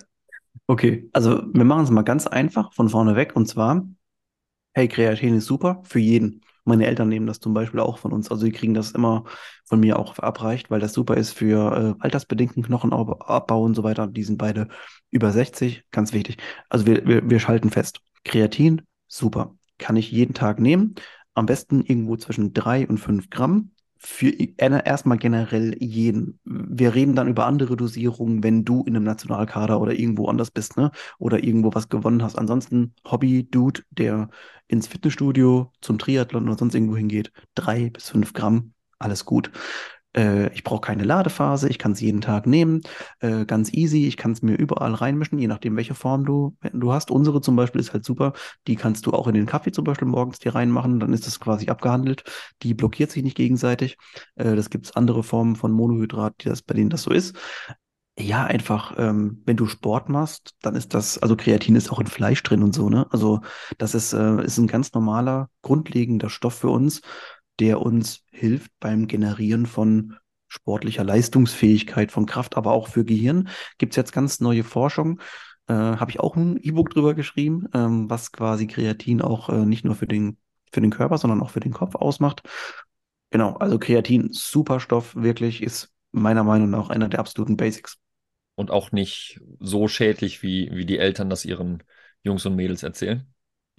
Okay, 0.66 1.08
also 1.12 1.42
wir 1.52 1.64
machen 1.64 1.84
es 1.84 1.90
mal 1.90 2.02
ganz 2.02 2.26
einfach 2.26 2.72
von 2.74 2.88
vorne 2.88 3.16
weg. 3.16 3.34
Und 3.34 3.46
zwar, 3.46 3.86
hey, 4.74 4.88
Kreatin 4.88 5.36
ist 5.36 5.46
super 5.46 5.82
für 5.84 5.98
jeden. 5.98 6.42
Meine 6.64 6.86
Eltern 6.86 7.08
nehmen 7.08 7.26
das 7.26 7.38
zum 7.38 7.54
Beispiel 7.54 7.80
auch 7.80 7.98
von 7.98 8.12
uns. 8.12 8.30
Also 8.30 8.44
die 8.44 8.52
kriegen 8.52 8.74
das 8.74 8.90
immer 8.90 9.24
von 9.64 9.78
mir 9.78 9.98
auch 9.98 10.14
verabreicht, 10.14 10.68
weil 10.68 10.80
das 10.80 10.92
super 10.92 11.16
ist 11.16 11.30
für 11.30 11.96
äh, 11.96 12.02
altersbedingten 12.02 12.62
Knochenabbau 12.64 13.62
und 13.62 13.74
so 13.74 13.84
weiter. 13.84 14.08
Die 14.08 14.24
sind 14.24 14.36
beide 14.36 14.68
über 15.10 15.30
60, 15.30 15.84
ganz 15.92 16.12
wichtig. 16.12 16.38
Also 16.68 16.84
wir, 16.86 17.06
wir, 17.06 17.30
wir 17.30 17.38
schalten 17.38 17.70
fest. 17.70 18.00
Kreatin, 18.24 18.82
super. 19.06 19.54
Kann 19.78 19.96
ich 19.96 20.10
jeden 20.10 20.34
Tag 20.34 20.58
nehmen. 20.58 20.96
Am 21.36 21.46
besten 21.46 21.82
irgendwo 21.82 22.16
zwischen 22.16 22.52
drei 22.52 22.86
und 22.88 22.98
fünf 22.98 23.30
Gramm 23.30 23.70
für 23.98 24.28
erstmal 24.58 25.18
generell 25.18 25.76
jeden. 25.82 26.38
Wir 26.44 26.94
reden 26.94 27.14
dann 27.14 27.28
über 27.28 27.46
andere 27.46 27.76
Dosierungen, 27.76 28.42
wenn 28.42 28.64
du 28.64 28.82
in 28.84 28.94
einem 28.94 29.04
Nationalkader 29.04 29.80
oder 29.80 29.92
irgendwo 29.92 30.26
anders 30.28 30.50
bist, 30.50 30.76
ne? 30.76 30.90
Oder 31.18 31.42
irgendwo 31.42 31.74
was 31.74 31.88
gewonnen 31.88 32.22
hast. 32.22 32.36
Ansonsten 32.36 32.94
Hobby-Dude, 33.04 33.82
der 33.90 34.28
ins 34.68 34.86
Fitnessstudio 34.86 35.72
zum 35.80 35.98
Triathlon 35.98 36.48
oder 36.48 36.58
sonst 36.58 36.74
irgendwo 36.74 36.96
hingeht, 36.96 37.32
drei 37.54 37.90
bis 37.90 38.10
fünf 38.10 38.32
Gramm, 38.32 38.74
alles 38.98 39.24
gut. 39.24 39.50
Äh, 40.16 40.52
ich 40.54 40.64
brauche 40.64 40.80
keine 40.80 41.04
Ladephase, 41.04 41.68
ich 41.68 41.78
kann 41.78 41.92
es 41.92 42.00
jeden 42.00 42.20
Tag 42.20 42.46
nehmen, 42.46 42.80
äh, 43.20 43.44
ganz 43.44 43.72
easy. 43.72 44.06
Ich 44.06 44.16
kann 44.16 44.32
es 44.32 44.42
mir 44.42 44.54
überall 44.54 44.94
reinmischen, 44.94 45.38
je 45.38 45.46
nachdem, 45.46 45.76
welche 45.76 45.94
Form 45.94 46.24
du, 46.24 46.56
du 46.72 46.92
hast. 46.92 47.10
Unsere 47.10 47.40
zum 47.40 47.56
Beispiel 47.56 47.80
ist 47.80 47.92
halt 47.92 48.04
super. 48.04 48.32
Die 48.66 48.76
kannst 48.76 49.06
du 49.06 49.12
auch 49.12 49.28
in 49.28 49.34
den 49.34 49.46
Kaffee 49.46 49.72
zum 49.72 49.84
Beispiel 49.84 50.08
morgens 50.08 50.38
dir 50.38 50.54
reinmachen, 50.54 51.00
dann 51.00 51.12
ist 51.12 51.26
das 51.26 51.40
quasi 51.40 51.68
abgehandelt. 51.68 52.24
Die 52.62 52.74
blockiert 52.74 53.10
sich 53.10 53.22
nicht 53.22 53.36
gegenseitig. 53.36 53.98
Äh, 54.36 54.56
das 54.56 54.70
gibt 54.70 54.86
es 54.86 54.96
andere 54.96 55.22
Formen 55.22 55.56
von 55.56 55.72
Monohydrat, 55.72 56.34
die 56.40 56.48
das, 56.48 56.62
bei 56.62 56.74
denen 56.74 56.90
das 56.90 57.02
so 57.02 57.10
ist. 57.10 57.36
Ja, 58.18 58.44
einfach, 58.44 58.94
ähm, 58.96 59.42
wenn 59.44 59.58
du 59.58 59.66
Sport 59.66 60.08
machst, 60.08 60.54
dann 60.62 60.74
ist 60.74 60.94
das, 60.94 61.18
also 61.18 61.36
Kreatin 61.36 61.76
ist 61.76 61.92
auch 61.92 62.00
in 62.00 62.06
Fleisch 62.06 62.42
drin 62.42 62.62
und 62.62 62.74
so, 62.74 62.88
ne? 62.88 63.06
Also 63.10 63.42
das 63.76 63.94
ist, 63.94 64.14
äh, 64.14 64.42
ist 64.42 64.56
ein 64.56 64.68
ganz 64.68 64.94
normaler, 64.94 65.50
grundlegender 65.60 66.30
Stoff 66.30 66.54
für 66.54 66.70
uns 66.70 67.02
der 67.60 67.80
uns 67.80 68.24
hilft 68.30 68.70
beim 68.80 69.06
Generieren 69.06 69.66
von 69.66 70.16
sportlicher 70.48 71.04
Leistungsfähigkeit, 71.04 72.12
von 72.12 72.26
Kraft, 72.26 72.56
aber 72.56 72.72
auch 72.72 72.88
für 72.88 73.04
Gehirn. 73.04 73.48
Gibt 73.78 73.92
es 73.92 73.96
jetzt 73.96 74.12
ganz 74.12 74.40
neue 74.40 74.64
Forschung. 74.64 75.20
Äh, 75.66 75.74
Habe 75.74 76.10
ich 76.10 76.20
auch 76.20 76.36
ein 76.36 76.56
E-Book 76.58 76.90
drüber 76.90 77.14
geschrieben, 77.14 77.66
ähm, 77.74 78.08
was 78.08 78.32
quasi 78.32 78.66
Kreatin 78.66 79.20
auch 79.22 79.48
äh, 79.48 79.66
nicht 79.66 79.84
nur 79.84 79.94
für 79.94 80.06
den, 80.06 80.38
für 80.72 80.80
den 80.80 80.90
Körper, 80.90 81.18
sondern 81.18 81.42
auch 81.42 81.50
für 81.50 81.60
den 81.60 81.72
Kopf 81.72 81.94
ausmacht. 81.94 82.42
Genau, 83.30 83.54
also 83.54 83.78
Kreatin, 83.78 84.28
super 84.32 84.78
Stoff, 84.78 85.16
wirklich, 85.16 85.62
ist 85.62 85.92
meiner 86.12 86.44
Meinung 86.44 86.70
nach 86.70 86.90
einer 86.90 87.08
der 87.08 87.20
absoluten 87.20 87.56
Basics. 87.56 87.98
Und 88.54 88.70
auch 88.70 88.92
nicht 88.92 89.40
so 89.60 89.88
schädlich, 89.88 90.42
wie, 90.42 90.70
wie 90.72 90.86
die 90.86 90.98
Eltern 90.98 91.28
das 91.28 91.44
ihren 91.44 91.82
Jungs 92.22 92.46
und 92.46 92.56
Mädels 92.56 92.82
erzählen. 92.82 93.26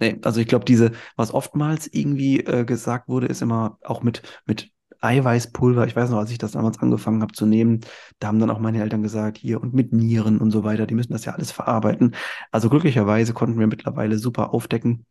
Nee, 0.00 0.18
also 0.22 0.40
ich 0.40 0.46
glaube, 0.46 0.64
diese, 0.64 0.92
was 1.16 1.34
oftmals 1.34 1.88
irgendwie 1.92 2.40
äh, 2.40 2.64
gesagt 2.64 3.08
wurde, 3.08 3.26
ist 3.26 3.42
immer 3.42 3.78
auch 3.82 4.02
mit, 4.02 4.22
mit 4.46 4.70
Eiweißpulver. 5.00 5.86
Ich 5.86 5.96
weiß 5.96 6.10
noch, 6.10 6.18
als 6.18 6.30
ich 6.30 6.38
das 6.38 6.52
damals 6.52 6.78
angefangen 6.78 7.22
habe 7.22 7.32
zu 7.32 7.46
nehmen, 7.46 7.80
da 8.18 8.28
haben 8.28 8.38
dann 8.38 8.50
auch 8.50 8.58
meine 8.58 8.80
Eltern 8.82 9.02
gesagt, 9.02 9.38
hier 9.38 9.60
und 9.60 9.74
mit 9.74 9.92
Nieren 9.92 10.38
und 10.38 10.50
so 10.50 10.64
weiter, 10.64 10.86
die 10.86 10.94
müssen 10.94 11.12
das 11.12 11.24
ja 11.24 11.32
alles 11.34 11.52
verarbeiten. 11.52 12.14
Also 12.50 12.68
glücklicherweise 12.68 13.32
konnten 13.32 13.58
wir 13.58 13.66
mittlerweile 13.66 14.18
super 14.18 14.52
aufdecken, 14.54 15.06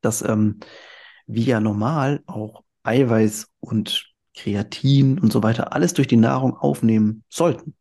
dass 0.00 0.22
ähm, 0.22 0.60
wir 1.26 1.44
ja 1.44 1.60
normal 1.60 2.22
auch 2.26 2.62
Eiweiß 2.82 3.48
und 3.60 4.12
Kreatin 4.34 5.18
und 5.18 5.32
so 5.32 5.42
weiter 5.42 5.72
alles 5.72 5.94
durch 5.94 6.08
die 6.08 6.16
Nahrung 6.16 6.56
aufnehmen 6.56 7.24
sollten. 7.28 7.74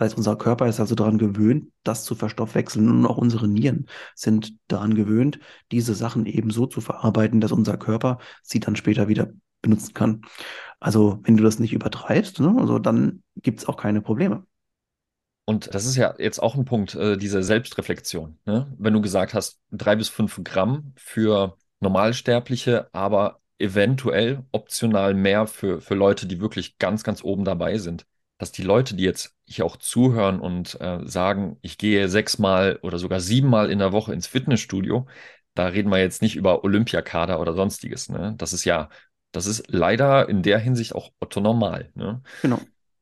Heißt, 0.00 0.16
unser 0.16 0.36
Körper 0.36 0.66
ist 0.66 0.80
also 0.80 0.94
daran 0.94 1.18
gewöhnt, 1.18 1.70
das 1.84 2.04
zu 2.04 2.14
verstoffwechseln 2.14 2.88
und 2.88 3.06
auch 3.06 3.18
unsere 3.18 3.46
Nieren 3.46 3.86
sind 4.14 4.54
daran 4.66 4.94
gewöhnt, 4.94 5.38
diese 5.70 5.94
Sachen 5.94 6.24
eben 6.24 6.50
so 6.50 6.66
zu 6.66 6.80
verarbeiten, 6.80 7.42
dass 7.42 7.52
unser 7.52 7.76
Körper 7.76 8.18
sie 8.42 8.60
dann 8.60 8.76
später 8.76 9.08
wieder 9.08 9.30
benutzen 9.60 9.92
kann. 9.92 10.22
Also 10.80 11.20
wenn 11.24 11.36
du 11.36 11.44
das 11.44 11.58
nicht 11.58 11.74
übertreibst, 11.74 12.40
ne, 12.40 12.56
also 12.58 12.78
dann 12.78 13.22
gibt 13.36 13.60
es 13.60 13.68
auch 13.68 13.76
keine 13.76 14.00
Probleme. 14.00 14.46
Und 15.44 15.74
das 15.74 15.84
ist 15.84 15.96
ja 15.96 16.14
jetzt 16.18 16.42
auch 16.42 16.54
ein 16.54 16.64
Punkt, 16.64 16.94
äh, 16.94 17.18
diese 17.18 17.42
Selbstreflexion. 17.42 18.38
Ne? 18.46 18.74
Wenn 18.78 18.94
du 18.94 19.02
gesagt 19.02 19.34
hast, 19.34 19.58
drei 19.70 19.96
bis 19.96 20.08
fünf 20.08 20.40
Gramm 20.44 20.94
für 20.96 21.58
Normalsterbliche, 21.80 22.88
aber 22.94 23.40
eventuell 23.58 24.44
optional 24.52 25.12
mehr 25.12 25.46
für, 25.46 25.82
für 25.82 25.94
Leute, 25.94 26.26
die 26.26 26.40
wirklich 26.40 26.78
ganz, 26.78 27.04
ganz 27.04 27.22
oben 27.22 27.44
dabei 27.44 27.76
sind 27.76 28.06
dass 28.40 28.52
die 28.52 28.62
Leute, 28.62 28.96
die 28.96 29.04
jetzt 29.04 29.36
hier 29.44 29.66
auch 29.66 29.76
zuhören 29.76 30.40
und 30.40 30.80
äh, 30.80 31.00
sagen, 31.04 31.58
ich 31.60 31.76
gehe 31.76 32.08
sechsmal 32.08 32.78
oder 32.80 32.98
sogar 32.98 33.20
siebenmal 33.20 33.70
in 33.70 33.78
der 33.78 33.92
Woche 33.92 34.14
ins 34.14 34.26
Fitnessstudio, 34.26 35.06
da 35.52 35.66
reden 35.66 35.90
wir 35.90 35.98
jetzt 35.98 36.22
nicht 36.22 36.36
über 36.36 36.64
Olympiakader 36.64 37.38
oder 37.38 37.52
sonstiges. 37.52 38.08
Ne? 38.08 38.34
Das 38.38 38.54
ist 38.54 38.64
ja, 38.64 38.88
das 39.32 39.44
ist 39.44 39.64
leider 39.68 40.26
in 40.30 40.42
der 40.42 40.58
Hinsicht 40.58 40.94
auch 40.94 41.10
Otto 41.20 41.42
normal. 41.42 41.90
Ne? 41.94 42.22
Genau. 42.40 42.60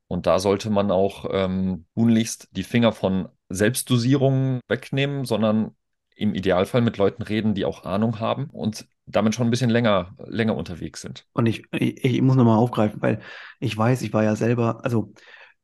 Und 0.09 0.27
da 0.27 0.41
sollte 0.41 0.71
man 0.71 0.91
auch 0.91 1.27
ähm, 1.31 1.87
tunlichst 1.95 2.49
die 2.51 2.65
Finger 2.65 2.91
von 2.91 3.29
Selbstdosierungen 3.49 4.59
wegnehmen, 4.67 5.25
sondern 5.25 5.77
im 6.19 6.35
Idealfall 6.35 6.81
mit 6.81 6.97
Leuten 6.97 7.23
reden, 7.23 7.55
die 7.55 7.65
auch 7.65 7.85
Ahnung 7.85 8.19
haben 8.19 8.51
und 8.51 8.87
damit 9.07 9.35
schon 9.35 9.47
ein 9.47 9.51
bisschen 9.51 9.71
länger, 9.71 10.15
länger 10.27 10.57
unterwegs 10.57 11.01
sind. 11.01 11.27
Und 11.33 11.47
ich, 11.47 11.65
ich, 11.73 12.05
ich 12.05 12.23
muss 12.23 12.37
nochmal 12.37 12.59
aufgreifen, 12.59 13.01
weil 13.01 13.21
ich 13.61 13.77
weiß, 13.77 14.03
ich 14.03 14.13
war 14.13 14.25
ja 14.25 14.35
selber, 14.35 14.85
also 14.85 15.13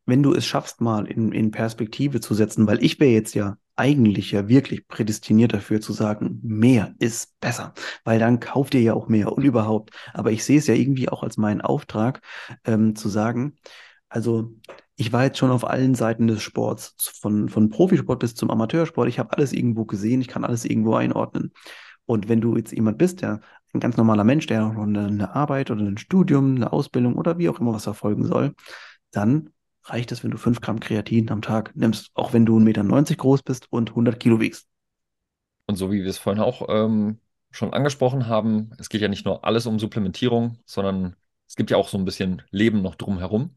wenn 0.07 0.23
du 0.23 0.33
es 0.33 0.47
schaffst, 0.47 0.81
mal 0.81 1.07
in, 1.07 1.33
in 1.33 1.51
Perspektive 1.51 2.21
zu 2.21 2.35
setzen, 2.35 2.67
weil 2.67 2.83
ich 2.85 3.01
wäre 3.01 3.11
jetzt 3.11 3.35
ja 3.35 3.57
eigentlich 3.77 4.31
ja 4.31 4.49
wirklich 4.49 4.87
prädestiniert 4.87 5.53
dafür 5.53 5.81
zu 5.81 5.93
sagen, 5.93 6.39
mehr 6.43 6.95
ist 7.01 7.39
besser, 7.41 7.75
weil 8.05 8.21
dann 8.21 8.39
kauft 8.39 8.75
ihr 8.75 8.83
ja 8.83 8.95
auch 8.95 9.09
mehr 9.09 9.33
und 9.33 9.43
überhaupt. 9.43 9.91
Aber 10.13 10.31
ich 10.31 10.45
sehe 10.45 10.59
es 10.59 10.69
ja 10.69 10.75
irgendwie 10.75 11.09
auch 11.09 11.25
als 11.25 11.37
meinen 11.37 11.63
Auftrag, 11.63 12.21
ähm, 12.65 12.95
zu 12.95 13.09
sagen, 13.09 13.57
also 14.09 14.53
ich 14.97 15.13
war 15.13 15.25
jetzt 15.25 15.39
schon 15.39 15.51
auf 15.51 15.69
allen 15.69 15.95
Seiten 15.95 16.27
des 16.27 16.43
Sports, 16.43 16.95
von, 17.21 17.49
von 17.49 17.69
Profisport 17.69 18.21
bis 18.21 18.35
zum 18.35 18.51
Amateursport. 18.51 19.09
Ich 19.09 19.19
habe 19.19 19.33
alles 19.33 19.53
irgendwo 19.53 19.85
gesehen, 19.85 20.21
ich 20.21 20.29
kann 20.29 20.45
alles 20.45 20.65
irgendwo 20.65 20.95
einordnen. 20.95 21.53
Und 22.07 22.29
wenn 22.29 22.41
du 22.41 22.57
jetzt 22.57 22.73
jemand 22.73 22.99
bist, 22.99 23.23
der 23.23 23.41
ein 23.73 23.81
ganz 23.81 23.97
normaler 23.97 24.25
Mensch, 24.25 24.47
der 24.47 24.69
noch 24.69 24.83
eine, 24.83 25.35
Arbeit 25.35 25.71
oder 25.71 25.83
ein 25.83 25.99
Studium, 25.99 26.55
eine 26.55 26.73
Ausbildung 26.73 27.17
oder 27.17 27.39
wie 27.39 27.49
auch 27.49 27.59
immer 27.59 27.75
was 27.75 27.85
verfolgen 27.85 28.25
soll, 28.25 28.55
dann 29.11 29.51
reicht 29.85 30.13
es, 30.13 30.23
wenn 30.23 30.31
du 30.31 30.39
5 30.39 30.61
Gramm 30.61 30.81
Kreatin 30.81 31.31
am 31.31 31.43
Tag 31.43 31.75
nimmst, 31.75 32.11
auch 32.15 32.33
wenn 32.33 32.47
du 32.47 32.57
1,90 32.57 32.63
Meter 32.63 33.15
groß 33.17 33.43
bist 33.43 33.71
und 33.71 33.91
100 33.91 34.21
Kilo 34.21 34.41
wiegst. 34.41 34.69
Und 35.67 35.77
so 35.77 35.91
wie 35.91 36.03
wir 36.03 36.11
es 36.11 36.19
vorhin 36.19 36.43
auch 36.43 36.67
ähm, 36.69 37.19
schon 37.51 37.73
angesprochen 37.73 38.29
haben, 38.29 38.71
es 38.79 38.89
geht 38.89 39.01
ja 39.01 39.09
nicht 39.09 39.25
nur 39.25 39.45
alles 39.45 39.67
um 39.67 39.79
Supplementierung, 39.79 40.59
sondern 40.67 41.17
es 41.49 41.57
gibt 41.57 41.71
ja 41.71 41.77
auch 41.77 41.89
so 41.89 41.99
ein 41.99 42.05
bisschen 42.05 42.43
Leben 42.51 42.83
noch 42.83 42.95
drumherum. 42.95 43.57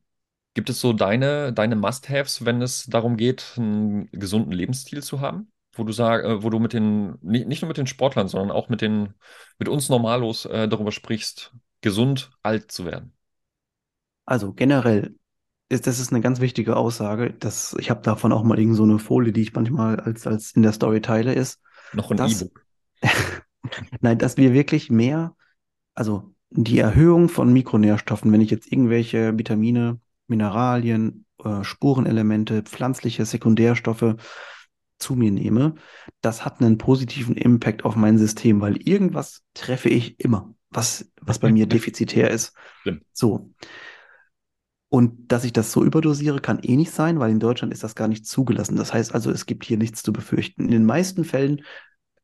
Gibt 0.57 0.71
es 0.71 0.81
so 0.81 0.91
deine, 0.91 1.53
deine 1.53 1.75
Must-Haves, 1.75 2.43
wenn 2.43 2.63
es 2.63 2.87
darum 2.87 3.15
geht, 3.15 3.53
einen 3.57 4.09
gesunden 4.11 4.51
Lebensstil 4.51 5.03
zu 5.03 5.21
haben? 5.21 5.51
wo 5.77 5.83
du 5.83 5.93
sag, 5.93 6.23
äh, 6.23 6.41
wo 6.41 6.49
du 6.49 6.57
mit 6.57 6.73
den, 6.73 7.19
nicht, 7.21 7.61
nur 7.61 7.67
mit 7.67 7.77
den 7.77 7.85
Sportlern, 7.85 8.27
sondern 8.27 8.49
auch 8.49 8.67
mit 8.67 8.81
den, 8.81 9.13
mit 9.59 9.69
uns 9.69 9.87
Normalos 9.87 10.45
äh, 10.45 10.67
darüber 10.67 10.91
sprichst, 10.91 11.53
gesund 11.81 12.31
alt 12.41 12.71
zu 12.71 12.85
werden? 12.85 13.13
Also 14.25 14.51
generell 14.53 15.13
ist 15.69 15.85
das 15.85 15.99
ist 15.99 16.11
eine 16.11 16.21
ganz 16.21 16.39
wichtige 16.39 16.75
Aussage. 16.75 17.31
Dass, 17.33 17.75
ich 17.77 17.91
habe 17.91 18.01
davon 18.01 18.31
auch 18.31 18.43
mal 18.43 18.57
irgend 18.57 18.77
so 18.77 18.83
eine 18.83 18.97
Folie, 18.97 19.31
die 19.31 19.41
ich 19.41 19.53
manchmal 19.53 19.99
als, 19.99 20.25
als 20.25 20.53
in 20.53 20.63
der 20.63 20.73
Story 20.73 21.01
teile, 21.01 21.35
ist. 21.35 21.61
Noch 21.93 22.09
ein 22.09 22.17
E-Book. 22.17 22.65
Nein, 24.01 24.17
dass 24.17 24.37
wir 24.37 24.53
wirklich 24.53 24.89
mehr, 24.89 25.35
also 25.93 26.33
die 26.49 26.79
Erhöhung 26.79 27.29
von 27.29 27.53
Mikronährstoffen, 27.53 28.31
wenn 28.31 28.41
ich 28.41 28.49
jetzt 28.49 28.71
irgendwelche 28.71 29.37
Vitamine, 29.37 29.99
Mineralien, 30.27 31.25
äh, 31.43 31.63
Spurenelemente, 31.63 32.63
pflanzliche 32.63 33.25
Sekundärstoffe 33.25 34.15
zu 34.99 35.15
mir 35.15 35.31
nehme, 35.31 35.75
das 36.21 36.43
hat 36.43 36.59
einen 36.59 36.77
positiven 36.77 37.35
Impact 37.35 37.85
auf 37.85 37.95
mein 37.95 38.17
System, 38.17 38.61
weil 38.61 38.77
irgendwas 38.77 39.43
treffe 39.53 39.89
ich 39.89 40.19
immer, 40.19 40.53
was, 40.69 41.11
was 41.21 41.39
bei 41.39 41.51
mir 41.51 41.67
defizitär 41.67 42.31
ist. 42.31 42.53
Stimmt. 42.81 43.03
So. 43.13 43.53
Und 44.89 45.31
dass 45.31 45.43
ich 45.43 45.51
das 45.51 45.71
so 45.71 45.83
überdosiere, 45.83 46.39
kann 46.39 46.59
eh 46.59 46.77
nicht 46.77 46.91
sein, 46.91 47.19
weil 47.19 47.29
in 47.29 47.41
Deutschland 47.41 47.73
ist 47.73 47.83
das 47.83 47.93
gar 47.93 48.07
nicht 48.07 48.25
zugelassen. 48.25 48.77
Das 48.77 48.93
heißt 48.93 49.13
also, 49.13 49.31
es 49.31 49.45
gibt 49.45 49.65
hier 49.65 49.77
nichts 49.77 50.01
zu 50.01 50.13
befürchten. 50.13 50.63
In 50.63 50.71
den 50.71 50.85
meisten 50.85 51.25
Fällen 51.25 51.61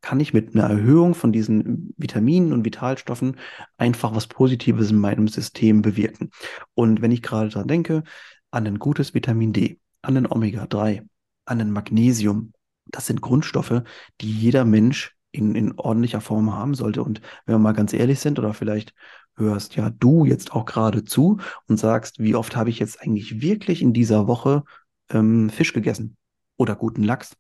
kann 0.04 0.20
ich 0.20 0.34
mit 0.34 0.54
einer 0.54 0.70
Erhöhung 0.70 1.16
von 1.16 1.32
diesen 1.32 1.96
Vitaminen 1.98 2.52
und 2.52 2.66
Vitalstoffen 2.66 3.38
einfach 3.78 4.14
was 4.14 4.28
Positives 4.28 4.92
in 4.92 4.98
meinem 4.98 5.30
System 5.30 5.82
bewirken. 5.82 6.30
Und 6.76 7.02
wenn 7.02 7.12
ich 7.12 7.24
gerade 7.24 7.50
daran 7.50 7.70
denke, 7.70 8.04
an 8.52 8.68
ein 8.68 8.80
gutes 8.80 9.14
Vitamin 9.14 9.54
D, 9.54 9.80
an 10.02 10.18
ein 10.18 10.30
Omega-3, 10.30 11.08
an 11.46 11.62
ein 11.62 11.72
Magnesium, 11.72 12.52
das 12.86 13.08
sind 13.08 13.22
Grundstoffe, 13.22 13.82
die 14.20 14.30
jeder 14.30 14.66
Mensch 14.66 15.16
in, 15.32 15.56
in 15.56 15.80
ordentlicher 15.80 16.20
Form 16.20 16.54
haben 16.54 16.76
sollte. 16.76 17.02
Und 17.02 17.22
wenn 17.46 17.56
wir 17.56 17.60
mal 17.60 17.72
ganz 17.72 17.94
ehrlich 17.94 18.20
sind 18.20 18.38
oder 18.38 18.54
vielleicht 18.54 18.94
hörst 19.36 19.78
ja 19.78 19.90
du 19.90 20.26
jetzt 20.26 20.52
auch 20.52 20.66
gerade 20.66 21.06
zu 21.06 21.40
und 21.70 21.78
sagst, 21.78 22.20
wie 22.20 22.36
oft 22.36 22.58
habe 22.58 22.70
ich 22.70 22.78
jetzt 22.78 23.02
eigentlich 23.02 23.42
wirklich 23.42 23.82
in 23.82 23.94
dieser 23.94 24.28
Woche 24.28 24.64
ähm, 25.10 25.50
Fisch 25.50 25.72
gegessen 25.72 26.18
oder 26.58 26.76
guten 26.76 27.04
Lachs? 27.04 27.38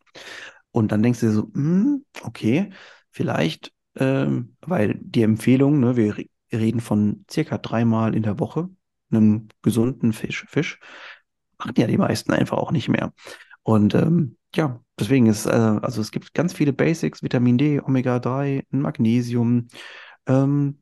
Und 0.73 0.91
dann 0.91 1.03
denkst 1.03 1.19
du 1.21 1.27
dir 1.27 1.31
so, 1.31 1.51
hm, 1.53 2.03
okay, 2.23 2.71
vielleicht, 3.11 3.71
ähm, 3.95 4.55
weil 4.61 4.95
die 4.99 5.21
Empfehlung, 5.21 5.79
ne, 5.79 5.95
wir 5.95 6.17
reden 6.51 6.81
von 6.81 7.25
circa 7.31 7.59
dreimal 7.59 8.15
in 8.15 8.23
der 8.23 8.39
Woche 8.39 8.69
einen 9.11 9.49
gesunden 9.61 10.13
Fisch, 10.13 10.45
Fisch, 10.49 10.79
machen 11.59 11.75
ja 11.77 11.85
die 11.87 11.97
meisten 11.97 12.33
einfach 12.33 12.57
auch 12.57 12.71
nicht 12.71 12.89
mehr. 12.89 13.13
Und 13.61 13.93
ähm, 13.93 14.37
ja, 14.55 14.81
deswegen 14.99 15.27
ist, 15.27 15.45
äh, 15.45 15.51
also 15.51 16.01
es 16.01 16.11
gibt 16.11 16.33
ganz 16.33 16.53
viele 16.53 16.73
Basics, 16.73 17.21
Vitamin 17.21 17.59
D, 17.59 17.79
Omega-3, 17.79 18.63
Magnesium, 18.71 19.67
ähm, 20.25 20.79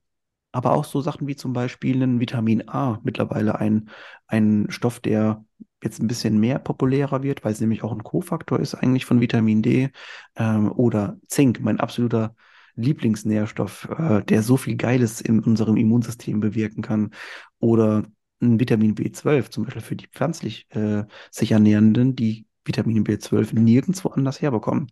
aber 0.54 0.72
auch 0.72 0.86
so 0.86 1.02
Sachen 1.02 1.28
wie 1.28 1.36
zum 1.36 1.52
Beispiel 1.52 2.02
ein 2.02 2.22
Vitamin 2.22 2.70
A, 2.70 3.00
mittlerweile 3.04 3.60
ein, 3.60 3.90
ein 4.28 4.68
Stoff, 4.70 5.02
der 5.02 5.44
jetzt 5.84 6.02
ein 6.02 6.08
bisschen 6.08 6.40
mehr 6.40 6.60
populärer 6.60 7.24
wird, 7.24 7.44
weil 7.44 7.54
es 7.54 7.62
nämlich 7.62 7.84
auch 7.84 7.92
ein 7.92 8.04
Kofaktor 8.04 8.60
ist 8.60 8.76
eigentlich 8.76 9.06
von 9.06 9.22
Vitamin 9.22 9.62
D 9.62 9.90
ähm, 10.36 10.72
oder 10.72 11.18
Zink, 11.28 11.60
mein 11.62 11.80
absoluter 11.80 12.36
Lieblingsnährstoff, 12.76 13.90
äh, 13.98 14.24
der 14.24 14.44
so 14.44 14.58
viel 14.58 14.76
Geiles 14.76 15.22
in 15.22 15.40
unserem 15.40 15.78
Immunsystem 15.78 16.40
bewirken 16.40 16.82
kann. 16.82 17.12
Oder 17.60 18.06
ein 18.42 18.60
Vitamin 18.60 18.96
B12, 18.96 19.50
zum 19.50 19.66
Beispiel 19.66 19.82
für 19.82 19.96
die 19.96 20.08
pflanzlich 20.08 20.68
äh, 20.72 21.04
sich 21.30 21.52
Ernährenden, 21.52 22.16
die 22.16 22.48
Vitamin 22.66 23.04
B12 23.04 23.54
nirgendwo 23.54 24.10
anders 24.10 24.42
herbekommen. 24.42 24.88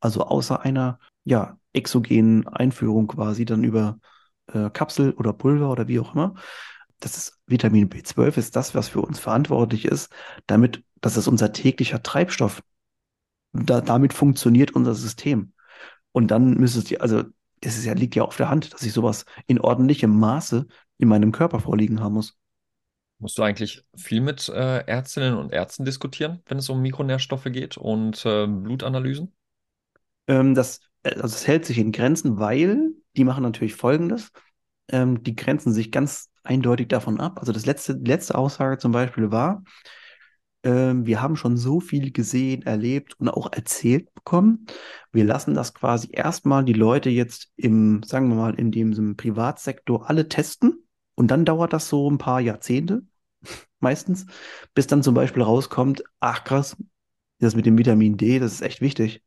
Also 0.00 0.22
außer 0.22 0.62
einer 0.62 0.98
ja, 1.24 1.58
exogenen 1.72 2.46
Einführung 2.48 3.06
quasi 3.06 3.44
dann 3.44 3.64
über 3.64 3.98
äh, 4.48 4.70
Kapsel 4.70 5.12
oder 5.12 5.32
Pulver 5.32 5.70
oder 5.70 5.88
wie 5.88 6.00
auch 6.00 6.14
immer. 6.14 6.34
Das 7.00 7.16
ist 7.16 7.38
Vitamin 7.46 7.88
B12 7.88 8.36
ist 8.38 8.56
das, 8.56 8.74
was 8.74 8.88
für 8.88 9.00
uns 9.00 9.18
verantwortlich 9.18 9.86
ist, 9.86 10.10
damit, 10.46 10.82
das 11.00 11.16
ist 11.16 11.28
unser 11.28 11.52
täglicher 11.52 12.02
Treibstoff. 12.02 12.62
Da, 13.52 13.80
damit 13.80 14.12
funktioniert 14.12 14.72
unser 14.72 14.94
System. 14.94 15.52
Und 16.12 16.30
dann 16.30 16.54
müsstest 16.54 16.90
du, 16.90 17.00
also 17.00 17.24
es 17.60 17.76
ist 17.76 17.84
ja, 17.84 17.94
liegt 17.94 18.14
ja 18.14 18.22
auf 18.22 18.36
der 18.36 18.48
Hand, 18.48 18.72
dass 18.72 18.82
ich 18.82 18.92
sowas 18.92 19.24
in 19.46 19.60
ordentlichem 19.60 20.18
Maße 20.18 20.66
in 20.98 21.08
meinem 21.08 21.32
Körper 21.32 21.60
vorliegen 21.60 22.00
haben 22.00 22.14
muss. 22.14 22.36
Musst 23.18 23.36
du 23.36 23.42
eigentlich 23.42 23.84
viel 23.94 24.22
mit 24.22 24.48
äh, 24.48 24.78
Ärztinnen 24.86 25.36
und 25.36 25.52
Ärzten 25.52 25.84
diskutieren, 25.84 26.40
wenn 26.46 26.56
es 26.56 26.70
um 26.70 26.80
Mikronährstoffe 26.80 27.44
geht 27.44 27.76
und 27.76 28.24
äh, 28.24 28.46
Blutanalysen? 28.46 29.34
Ähm, 30.26 30.54
das, 30.54 30.80
äh, 31.02 31.10
also 31.10 31.26
es 31.26 31.46
hält 31.46 31.66
sich 31.66 31.76
in 31.76 31.92
Grenzen, 31.92 32.38
weil 32.38 32.94
die 33.16 33.24
machen 33.24 33.42
natürlich 33.42 33.74
Folgendes. 33.74 34.30
Ähm, 34.88 35.22
die 35.22 35.36
grenzen 35.36 35.72
sich 35.72 35.92
ganz 35.92 36.29
eindeutig 36.44 36.88
davon 36.88 37.20
ab. 37.20 37.38
Also 37.38 37.52
das 37.52 37.66
letzte, 37.66 37.92
letzte 37.92 38.36
Aussage 38.36 38.78
zum 38.78 38.92
Beispiel 38.92 39.30
war, 39.30 39.62
ähm, 40.62 41.06
wir 41.06 41.22
haben 41.22 41.36
schon 41.36 41.56
so 41.56 41.80
viel 41.80 42.12
gesehen, 42.12 42.62
erlebt 42.62 43.18
und 43.18 43.28
auch 43.28 43.52
erzählt 43.52 44.12
bekommen. 44.14 44.66
Wir 45.12 45.24
lassen 45.24 45.54
das 45.54 45.74
quasi 45.74 46.08
erstmal 46.12 46.64
die 46.64 46.74
Leute 46.74 47.10
jetzt 47.10 47.50
im, 47.56 48.02
sagen 48.02 48.28
wir 48.28 48.36
mal, 48.36 48.54
in 48.54 48.70
dem 48.70 49.16
Privatsektor 49.16 50.08
alle 50.08 50.28
testen. 50.28 50.86
Und 51.14 51.30
dann 51.30 51.44
dauert 51.44 51.72
das 51.72 51.88
so 51.88 52.10
ein 52.10 52.18
paar 52.18 52.40
Jahrzehnte, 52.40 53.02
meistens, 53.80 54.26
bis 54.74 54.86
dann 54.86 55.02
zum 55.02 55.14
Beispiel 55.14 55.42
rauskommt, 55.42 56.02
ach 56.20 56.44
krass, 56.44 56.76
das 57.38 57.56
mit 57.56 57.66
dem 57.66 57.78
Vitamin 57.78 58.16
D, 58.16 58.38
das 58.38 58.52
ist 58.52 58.62
echt 58.62 58.80
wichtig. 58.80 59.22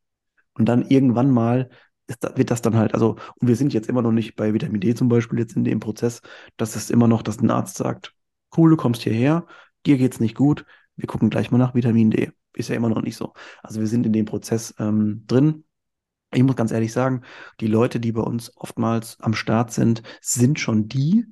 Und 0.53 0.65
dann 0.69 0.83
irgendwann 0.87 1.31
mal 1.31 1.69
ist, 2.07 2.23
wird 2.37 2.51
das 2.51 2.61
dann 2.61 2.75
halt, 2.75 2.93
also, 2.93 3.17
und 3.39 3.47
wir 3.47 3.55
sind 3.55 3.73
jetzt 3.73 3.89
immer 3.89 4.01
noch 4.01 4.11
nicht 4.11 4.35
bei 4.35 4.53
Vitamin 4.53 4.81
D 4.81 4.93
zum 4.95 5.09
Beispiel 5.09 5.39
jetzt 5.39 5.55
in 5.55 5.63
dem 5.63 5.79
Prozess, 5.79 6.21
dass 6.57 6.75
es 6.75 6.89
immer 6.89 7.07
noch, 7.07 7.21
dass 7.21 7.39
ein 7.39 7.51
Arzt 7.51 7.77
sagt, 7.77 8.13
cool, 8.57 8.71
du 8.71 8.77
kommst 8.77 9.03
hierher, 9.03 9.45
dir 9.85 9.97
geht's 9.97 10.19
nicht 10.19 10.35
gut, 10.35 10.65
wir 10.95 11.07
gucken 11.07 11.29
gleich 11.29 11.51
mal 11.51 11.57
nach 11.57 11.75
Vitamin 11.75 12.11
D. 12.11 12.31
Ist 12.55 12.69
ja 12.69 12.75
immer 12.75 12.89
noch 12.89 13.01
nicht 13.01 13.17
so. 13.17 13.33
Also 13.63 13.79
wir 13.79 13.87
sind 13.87 14.05
in 14.05 14.13
dem 14.13 14.25
Prozess 14.25 14.75
ähm, 14.77 15.23
drin. 15.25 15.63
Ich 16.31 16.43
muss 16.43 16.55
ganz 16.55 16.71
ehrlich 16.71 16.91
sagen, 16.91 17.21
die 17.59 17.67
Leute, 17.67 17.99
die 17.99 18.11
bei 18.11 18.21
uns 18.21 18.55
oftmals 18.55 19.19
am 19.21 19.33
Start 19.33 19.71
sind, 19.71 20.03
sind 20.21 20.59
schon 20.59 20.87
die, 20.87 21.25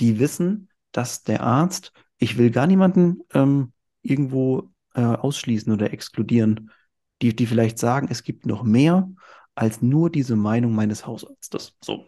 die 0.00 0.18
wissen, 0.18 0.68
dass 0.92 1.22
der 1.22 1.42
Arzt, 1.42 1.92
ich 2.18 2.38
will 2.38 2.50
gar 2.50 2.66
niemanden 2.66 3.20
ähm, 3.32 3.72
irgendwo 4.02 4.70
äh, 4.94 5.02
ausschließen 5.02 5.72
oder 5.72 5.92
exkludieren, 5.92 6.70
die, 7.20 7.34
die 7.34 7.46
vielleicht 7.46 7.78
sagen, 7.78 8.08
es 8.10 8.22
gibt 8.22 8.46
noch 8.46 8.62
mehr 8.62 9.10
als 9.54 9.82
nur 9.82 10.10
diese 10.10 10.36
Meinung 10.36 10.74
meines 10.74 11.06
Hausarztes. 11.06 11.74
So. 11.82 12.06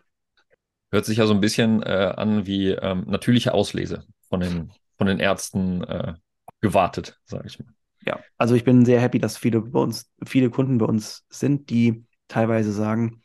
Hört 0.91 1.05
sich 1.05 1.19
ja 1.19 1.27
so 1.27 1.35
ein 1.35 1.41
bisschen 1.41 1.83
äh, 1.83 2.15
an 2.17 2.47
wie 2.47 2.71
ähm, 2.71 3.05
natürliche 3.07 3.55
Auslese 3.55 4.05
von 4.29 4.41
den, 4.41 4.73
von 4.99 5.07
den 5.07 5.19
Ärzten 5.19 5.83
äh, 5.85 6.15
gewartet, 6.61 7.19
sage 7.25 7.47
ich 7.47 7.59
mal. 7.59 7.69
Ja, 8.05 8.21
also 8.39 8.55
ich 8.55 8.65
bin 8.65 8.85
sehr 8.85 9.01
happy, 9.01 9.19
dass 9.19 9.37
viele 9.37 9.61
bei 9.61 9.81
uns, 9.81 10.11
viele 10.25 10.49
Kunden 10.49 10.79
bei 10.79 10.87
uns 10.87 11.25
sind, 11.29 11.71
die 11.71 12.05
teilweise 12.29 12.73
sagen, 12.73 13.21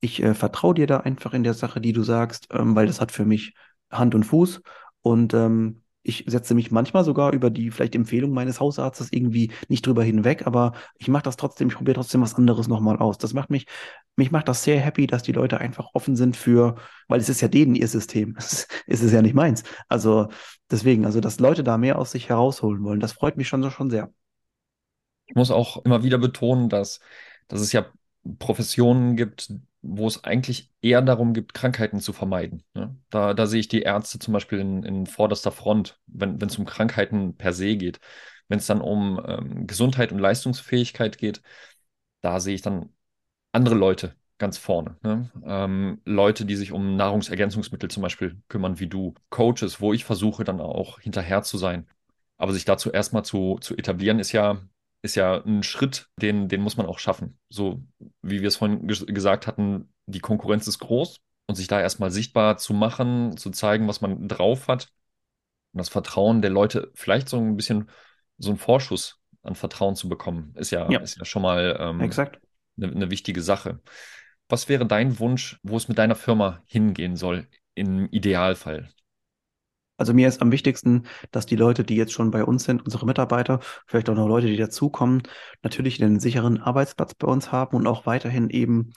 ich 0.00 0.22
äh, 0.22 0.34
vertraue 0.34 0.74
dir 0.74 0.86
da 0.86 0.98
einfach 0.98 1.34
in 1.34 1.42
der 1.42 1.54
Sache, 1.54 1.80
die 1.80 1.92
du 1.92 2.02
sagst, 2.02 2.48
ähm, 2.52 2.74
weil 2.74 2.86
das 2.86 3.00
hat 3.00 3.12
für 3.12 3.24
mich 3.24 3.54
Hand 3.90 4.14
und 4.14 4.24
Fuß. 4.24 4.62
Und 5.02 5.34
ähm, 5.34 5.82
ich 6.02 6.24
setze 6.26 6.54
mich 6.54 6.70
manchmal 6.70 7.04
sogar 7.04 7.32
über 7.32 7.50
die 7.50 7.70
vielleicht 7.70 7.94
Empfehlung 7.94 8.32
meines 8.32 8.58
Hausarztes 8.58 9.12
irgendwie 9.12 9.52
nicht 9.68 9.86
drüber 9.86 10.02
hinweg, 10.02 10.46
aber 10.46 10.72
ich 10.98 11.08
mache 11.08 11.24
das 11.24 11.36
trotzdem, 11.36 11.68
ich 11.68 11.74
probiere 11.74 11.96
trotzdem 11.96 12.22
was 12.22 12.34
anderes 12.34 12.68
nochmal 12.68 12.96
aus. 12.98 13.18
Das 13.18 13.34
macht 13.34 13.50
mich, 13.50 13.66
mich 14.16 14.30
macht 14.30 14.48
das 14.48 14.64
sehr 14.64 14.80
happy, 14.80 15.06
dass 15.06 15.22
die 15.22 15.32
Leute 15.32 15.58
einfach 15.58 15.90
offen 15.92 16.16
sind 16.16 16.36
für, 16.36 16.76
weil 17.08 17.20
es 17.20 17.28
ist 17.28 17.42
ja 17.42 17.48
denen 17.48 17.74
ihr 17.74 17.88
System, 17.88 18.34
es 18.38 18.66
ist, 18.86 19.12
ja 19.12 19.22
nicht 19.22 19.34
meins. 19.34 19.62
Also 19.88 20.28
deswegen, 20.70 21.04
also 21.04 21.20
dass 21.20 21.38
Leute 21.40 21.62
da 21.64 21.76
mehr 21.76 21.98
aus 21.98 22.12
sich 22.12 22.28
herausholen 22.28 22.82
wollen, 22.82 23.00
das 23.00 23.12
freut 23.12 23.36
mich 23.36 23.48
schon, 23.48 23.68
schon 23.70 23.90
sehr. 23.90 24.12
Ich 25.26 25.34
muss 25.34 25.50
auch 25.50 25.84
immer 25.84 26.02
wieder 26.02 26.18
betonen, 26.18 26.68
dass, 26.68 27.00
dass 27.46 27.60
es 27.60 27.72
ja 27.72 27.86
Professionen 28.38 29.16
gibt, 29.16 29.52
wo 29.82 30.06
es 30.06 30.24
eigentlich 30.24 30.70
eher 30.82 31.02
darum 31.02 31.32
geht, 31.32 31.54
Krankheiten 31.54 32.00
zu 32.00 32.12
vermeiden. 32.12 32.62
Ne? 32.74 32.96
Da, 33.08 33.34
da 33.34 33.46
sehe 33.46 33.60
ich 33.60 33.68
die 33.68 33.82
Ärzte 33.82 34.18
zum 34.18 34.32
Beispiel 34.34 34.58
in, 34.58 34.82
in 34.82 35.06
vorderster 35.06 35.52
Front, 35.52 35.98
wenn 36.06 36.40
es 36.40 36.58
um 36.58 36.66
Krankheiten 36.66 37.36
per 37.36 37.52
se 37.52 37.76
geht. 37.76 38.00
Wenn 38.48 38.58
es 38.58 38.66
dann 38.66 38.80
um 38.80 39.20
ähm, 39.26 39.66
Gesundheit 39.66 40.12
und 40.12 40.18
Leistungsfähigkeit 40.18 41.18
geht, 41.18 41.40
da 42.20 42.40
sehe 42.40 42.54
ich 42.54 42.62
dann 42.62 42.90
andere 43.52 43.74
Leute 43.74 44.14
ganz 44.38 44.58
vorne. 44.58 44.96
Ne? 45.02 45.30
Ähm, 45.44 46.00
Leute, 46.04 46.44
die 46.44 46.56
sich 46.56 46.72
um 46.72 46.96
Nahrungsergänzungsmittel 46.96 47.90
zum 47.90 48.02
Beispiel 48.02 48.42
kümmern, 48.48 48.80
wie 48.80 48.88
du, 48.88 49.14
Coaches, 49.30 49.80
wo 49.80 49.92
ich 49.92 50.04
versuche 50.04 50.44
dann 50.44 50.60
auch 50.60 50.98
hinterher 51.00 51.42
zu 51.42 51.58
sein. 51.58 51.86
Aber 52.36 52.52
sich 52.52 52.64
dazu 52.64 52.90
erstmal 52.90 53.24
zu, 53.24 53.58
zu 53.60 53.76
etablieren, 53.76 54.18
ist 54.18 54.32
ja 54.32 54.60
ist 55.02 55.14
ja 55.14 55.42
ein 55.44 55.62
Schritt, 55.62 56.08
den, 56.20 56.48
den 56.48 56.60
muss 56.60 56.76
man 56.76 56.86
auch 56.86 56.98
schaffen. 56.98 57.38
So 57.48 57.82
wie 58.22 58.40
wir 58.40 58.48
es 58.48 58.56
vorhin 58.56 58.86
ges 58.86 59.06
gesagt 59.06 59.46
hatten, 59.46 59.92
die 60.06 60.20
Konkurrenz 60.20 60.66
ist 60.66 60.78
groß 60.78 61.20
und 61.46 61.54
sich 61.54 61.68
da 61.68 61.80
erstmal 61.80 62.10
sichtbar 62.10 62.58
zu 62.58 62.74
machen, 62.74 63.36
zu 63.36 63.50
zeigen, 63.50 63.88
was 63.88 64.00
man 64.00 64.28
drauf 64.28 64.68
hat 64.68 64.92
und 65.72 65.78
das 65.78 65.88
Vertrauen 65.88 66.42
der 66.42 66.50
Leute, 66.50 66.90
vielleicht 66.94 67.28
so 67.28 67.38
ein 67.38 67.56
bisschen 67.56 67.88
so 68.38 68.50
einen 68.50 68.58
Vorschuss 68.58 69.20
an 69.42 69.54
Vertrauen 69.54 69.96
zu 69.96 70.08
bekommen, 70.08 70.52
ist 70.56 70.70
ja, 70.70 70.90
ja. 70.90 71.00
Ist 71.00 71.18
ja 71.18 71.24
schon 71.24 71.42
mal 71.42 71.76
ähm, 71.80 72.00
Exakt. 72.00 72.40
Eine, 72.76 72.92
eine 72.92 73.10
wichtige 73.10 73.42
Sache. 73.42 73.80
Was 74.48 74.68
wäre 74.68 74.86
dein 74.86 75.18
Wunsch, 75.18 75.60
wo 75.62 75.76
es 75.76 75.88
mit 75.88 75.98
deiner 75.98 76.16
Firma 76.16 76.62
hingehen 76.66 77.16
soll, 77.16 77.46
im 77.74 78.08
Idealfall? 78.10 78.90
Also 80.00 80.14
mir 80.14 80.28
ist 80.28 80.40
am 80.40 80.50
wichtigsten, 80.50 81.02
dass 81.30 81.44
die 81.44 81.56
Leute, 81.56 81.84
die 81.84 81.94
jetzt 81.94 82.12
schon 82.12 82.30
bei 82.30 82.42
uns 82.42 82.64
sind, 82.64 82.82
unsere 82.82 83.04
Mitarbeiter, 83.04 83.60
vielleicht 83.86 84.08
auch 84.08 84.14
noch 84.14 84.28
Leute, 84.28 84.46
die 84.46 84.56
dazukommen, 84.56 85.22
natürlich 85.62 86.02
einen 86.02 86.20
sicheren 86.20 86.56
Arbeitsplatz 86.62 87.12
bei 87.14 87.28
uns 87.28 87.52
haben 87.52 87.76
und 87.76 87.86
auch 87.86 88.06
weiterhin 88.06 88.48
eben 88.48 88.94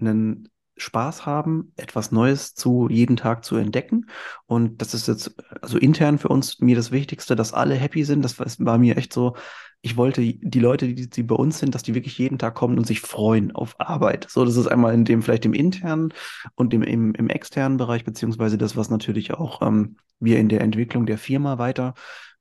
einen 0.00 0.48
Spaß 0.76 1.26
haben, 1.26 1.72
etwas 1.76 2.12
Neues 2.12 2.54
zu 2.54 2.88
jeden 2.90 3.16
Tag 3.16 3.44
zu 3.44 3.56
entdecken. 3.56 4.06
Und 4.46 4.82
das 4.82 4.94
ist 4.94 5.08
jetzt 5.08 5.34
also 5.62 5.78
intern 5.78 6.18
für 6.18 6.28
uns 6.28 6.60
mir 6.60 6.76
das 6.76 6.90
Wichtigste, 6.90 7.36
dass 7.36 7.52
alle 7.52 7.74
happy 7.74 8.04
sind. 8.04 8.22
Das 8.22 8.38
war 8.38 8.78
mir 8.78 8.96
echt 8.96 9.12
so 9.12 9.34
ich 9.86 9.96
wollte 9.96 10.20
die 10.20 10.58
Leute, 10.58 10.92
die, 10.92 11.08
die 11.08 11.22
bei 11.22 11.36
uns 11.36 11.60
sind, 11.60 11.74
dass 11.74 11.84
die 11.84 11.94
wirklich 11.94 12.18
jeden 12.18 12.38
Tag 12.38 12.56
kommen 12.56 12.76
und 12.76 12.88
sich 12.88 13.00
freuen 13.00 13.54
auf 13.54 13.78
Arbeit. 13.78 14.26
So, 14.28 14.44
das 14.44 14.56
ist 14.56 14.66
einmal 14.66 14.92
in 14.94 15.04
dem, 15.04 15.22
vielleicht 15.22 15.44
im 15.44 15.54
internen 15.54 16.12
und 16.56 16.74
im, 16.74 16.82
im, 16.82 17.14
im 17.14 17.28
externen 17.28 17.78
Bereich, 17.78 18.04
beziehungsweise 18.04 18.58
das, 18.58 18.76
was 18.76 18.90
natürlich 18.90 19.34
auch 19.34 19.62
ähm, 19.62 19.96
wir 20.18 20.40
in 20.40 20.48
der 20.48 20.62
Entwicklung 20.62 21.06
der 21.06 21.18
Firma 21.18 21.58
weiter 21.58 21.94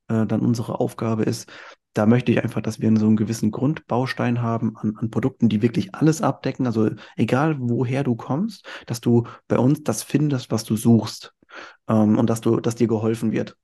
äh, 0.08 0.26
dann 0.26 0.42
unsere 0.42 0.80
Aufgabe 0.80 1.24
ist. 1.24 1.52
Da 1.94 2.06
möchte 2.06 2.32
ich 2.32 2.44
einfach, 2.44 2.62
dass 2.62 2.82
wir 2.82 2.96
so 2.98 3.08
einen 3.08 3.16
gewissen 3.16 3.52
Grundbaustein 3.52 4.42
haben 4.42 4.76
an, 4.76 4.98
an 4.98 5.10
Produkten, 5.10 5.48
die 5.48 5.62
wirklich 5.62 5.96
alles 5.96 6.22
abdecken. 6.22 6.66
Also 6.66 6.90
egal 7.16 7.56
woher 7.60 8.04
du 8.04 8.16
kommst, 8.16 8.68
dass 8.86 9.00
du 9.00 9.24
bei 9.48 9.58
uns 9.58 9.84
das 9.84 10.04
findest, 10.04 10.52
was 10.52 10.64
du 10.66 10.76
suchst. 10.76 11.34
Ähm, 11.88 12.18
und 12.18 12.30
dass 12.30 12.42
du, 12.42 12.60
dass 12.60 12.76
dir 12.76 12.88
geholfen 12.88 13.32
wird. 13.32 13.56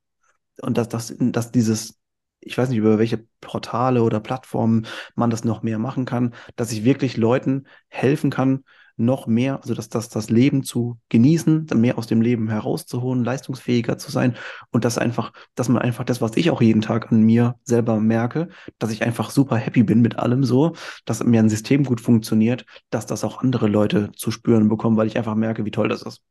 Und 0.62 0.78
dass, 0.78 0.88
dass, 0.88 1.14
dass 1.18 1.50
dieses 1.50 1.98
ich 2.44 2.58
weiß 2.58 2.68
nicht, 2.68 2.78
über 2.78 2.98
welche 2.98 3.24
Portale 3.40 4.02
oder 4.02 4.20
Plattformen 4.20 4.86
man 5.14 5.30
das 5.30 5.44
noch 5.44 5.62
mehr 5.62 5.78
machen 5.78 6.04
kann, 6.04 6.34
dass 6.56 6.72
ich 6.72 6.84
wirklich 6.84 7.16
Leuten 7.16 7.66
helfen 7.88 8.30
kann, 8.30 8.64
noch 8.96 9.26
mehr, 9.26 9.60
also 9.60 9.74
dass 9.74 9.88
das, 9.88 10.08
das 10.08 10.30
Leben 10.30 10.62
zu 10.62 10.98
genießen, 11.08 11.66
mehr 11.74 11.98
aus 11.98 12.06
dem 12.06 12.20
Leben 12.20 12.48
herauszuholen, 12.48 13.24
leistungsfähiger 13.24 13.98
zu 13.98 14.10
sein 14.10 14.36
und 14.70 14.84
das 14.84 14.98
einfach, 14.98 15.32
dass 15.54 15.68
man 15.68 15.82
einfach 15.82 16.04
das, 16.04 16.20
was 16.20 16.36
ich 16.36 16.50
auch 16.50 16.62
jeden 16.62 16.82
Tag 16.82 17.10
an 17.12 17.22
mir 17.22 17.56
selber 17.64 17.98
merke, 18.00 18.48
dass 18.78 18.90
ich 18.90 19.02
einfach 19.02 19.30
super 19.30 19.56
happy 19.56 19.82
bin 19.82 20.00
mit 20.00 20.18
allem 20.18 20.44
so, 20.44 20.72
dass 21.04 21.22
mir 21.22 21.40
ein 21.40 21.48
System 21.48 21.84
gut 21.84 22.00
funktioniert, 22.00 22.64
dass 22.90 23.06
das 23.06 23.24
auch 23.24 23.42
andere 23.42 23.68
Leute 23.68 24.10
zu 24.16 24.30
spüren 24.30 24.68
bekommen, 24.68 24.96
weil 24.96 25.06
ich 25.06 25.16
einfach 25.16 25.34
merke, 25.34 25.64
wie 25.64 25.70
toll 25.70 25.88
das 25.88 26.02
ist. 26.02 26.22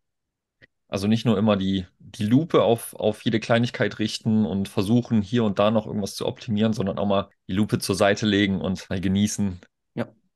Also 0.92 1.08
nicht 1.08 1.26
nur 1.26 1.38
immer 1.38 1.56
die, 1.56 1.86
die 2.00 2.26
Lupe 2.26 2.64
auf, 2.64 2.94
auf 2.96 3.24
jede 3.24 3.40
Kleinigkeit 3.40 3.98
richten 4.00 4.46
und 4.46 4.68
versuchen, 4.68 5.22
hier 5.22 5.46
und 5.46 5.58
da 5.58 5.72
noch 5.72 5.88
irgendwas 5.88 6.16
zu 6.16 6.26
optimieren, 6.26 6.74
sondern 6.74 6.98
auch 6.98 7.08
mal 7.08 7.30
die 7.48 7.54
Lupe 7.54 7.80
zur 7.80 7.96
Seite 7.96 8.26
legen 8.26 8.60
und 8.60 8.90
mal 8.90 9.00
genießen. 9.00 9.62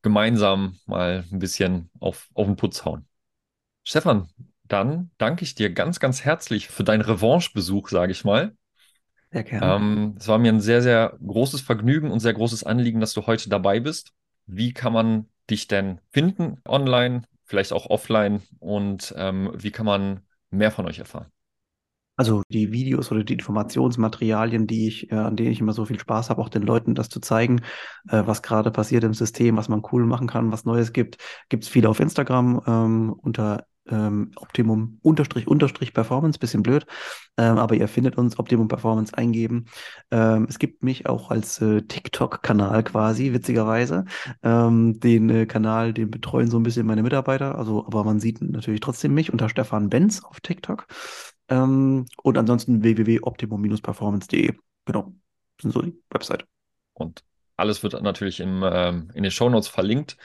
Gemeinsam 0.06 0.78
mal 0.86 1.26
ein 1.32 1.40
bisschen 1.40 1.90
auf, 2.00 2.30
auf 2.36 2.46
den 2.46 2.58
Putz 2.58 2.86
hauen. 2.86 3.08
Stefan, 3.84 4.30
dann 4.68 5.10
danke 5.18 5.44
ich 5.44 5.56
dir 5.56 5.74
ganz, 5.74 6.00
ganz 6.00 6.24
herzlich 6.24 6.68
für 6.68 6.84
deinen 6.84 7.02
Revanche-Besuch, 7.02 7.90
sage 7.90 8.12
ich 8.12 8.24
mal. 8.24 8.56
Sehr 9.32 9.44
gerne. 9.44 9.66
Ähm, 9.66 10.16
es 10.20 10.28
war 10.28 10.38
mir 10.38 10.54
ein 10.54 10.62
sehr, 10.62 10.84
sehr 10.84 11.18
großes 11.26 11.62
Vergnügen 11.62 12.12
und 12.12 12.20
sehr 12.20 12.34
großes 12.34 12.64
Anliegen, 12.64 13.00
dass 13.00 13.14
du 13.14 13.26
heute 13.26 13.50
dabei 13.50 13.80
bist. 13.80 14.14
Wie 14.46 14.74
kann 14.74 14.94
man 14.94 15.28
dich 15.50 15.68
denn 15.68 16.00
finden 16.12 16.62
online, 16.68 17.24
vielleicht 17.44 17.74
auch 17.74 17.88
offline 17.88 18.44
und 18.60 19.12
ähm, 19.18 19.54
wie 19.56 19.72
kann 19.72 19.88
man 19.88 20.20
mehr 20.52 20.70
von 20.70 20.86
euch 20.86 21.00
erfahren? 21.00 21.32
Also 22.18 22.44
die 22.50 22.72
Videos 22.72 23.12
oder 23.12 23.24
die 23.24 23.34
Informationsmaterialien, 23.34 24.68
die 24.68 24.88
ich, 24.88 25.12
äh, 25.12 25.16
an 25.16 25.36
denen 25.36 25.52
ich 25.52 25.60
immer 25.60 25.74
so 25.74 25.86
viel 25.86 26.00
Spaß 26.00 26.30
habe, 26.30 26.42
auch 26.42 26.50
den 26.50 26.64
Leuten 26.64 26.96
das 26.96 27.10
zu 27.10 27.20
zeigen, 27.20 27.62
äh, 28.10 28.24
was 28.26 28.42
gerade 28.42 28.72
passiert 28.72 29.04
im 29.04 29.14
System, 29.14 29.58
was 29.58 29.70
man 29.70 29.84
cool 29.92 30.06
machen 30.06 30.28
kann, 30.28 30.52
was 30.52 30.66
Neues 30.66 30.94
gibt, 30.94 31.18
gibt 31.50 31.64
es 31.64 31.70
viele 31.70 31.90
auf 31.90 32.00
Instagram 32.00 32.62
ähm, 32.68 33.14
unter 33.14 33.66
ähm, 33.88 34.32
Optimum 34.38 35.00
unterstrich 35.02 35.48
unterstrich 35.48 35.94
Performance, 35.94 36.40
bisschen 36.40 36.64
blöd, 36.64 36.86
ähm, 37.38 37.58
aber 37.58 37.76
ihr 37.76 37.88
findet 37.88 38.18
uns 38.18 38.40
Optimum 38.40 38.68
Performance 38.68 39.16
eingeben. 39.16 39.66
Ähm, 40.12 40.48
es 40.50 40.60
gibt 40.60 40.84
mich 40.84 41.08
auch 41.08 41.30
als 41.32 41.62
äh, 41.62 41.82
TikTok-Kanal 41.84 42.84
quasi, 42.84 43.34
witzigerweise. 43.34 44.06
Ähm, 44.44 45.00
den 45.00 45.30
äh, 45.30 45.46
Kanal, 45.46 45.94
den 45.94 46.10
betreuen 46.10 46.50
so 46.50 46.58
ein 46.58 46.64
bisschen 46.64 46.88
meine 46.88 47.04
Mitarbeiter, 47.04 47.56
also 47.58 47.86
aber 47.86 48.04
man 48.04 48.20
sieht 48.20 48.42
natürlich 48.42 48.82
trotzdem 48.82 49.14
mich 49.14 49.32
unter 49.32 49.50
Stefan 49.50 49.90
Benz 49.90 50.24
auf 50.24 50.40
TikTok. 50.40 50.88
Ähm, 51.50 52.06
und 52.24 52.38
ansonsten 52.38 52.84
www.optimum-performance.de. 52.84 54.54
Genau, 54.86 55.14
das 55.58 55.64
sind 55.64 55.72
so 55.72 55.82
die 55.82 56.02
Website. 56.10 56.46
Und 56.94 57.24
alles 57.58 57.84
wird 57.84 58.02
natürlich 58.02 58.40
im, 58.40 58.64
ähm, 58.64 59.12
in 59.14 59.24
den 59.24 59.32
Shownotes 59.32 59.68
verlinkt. 59.68 60.18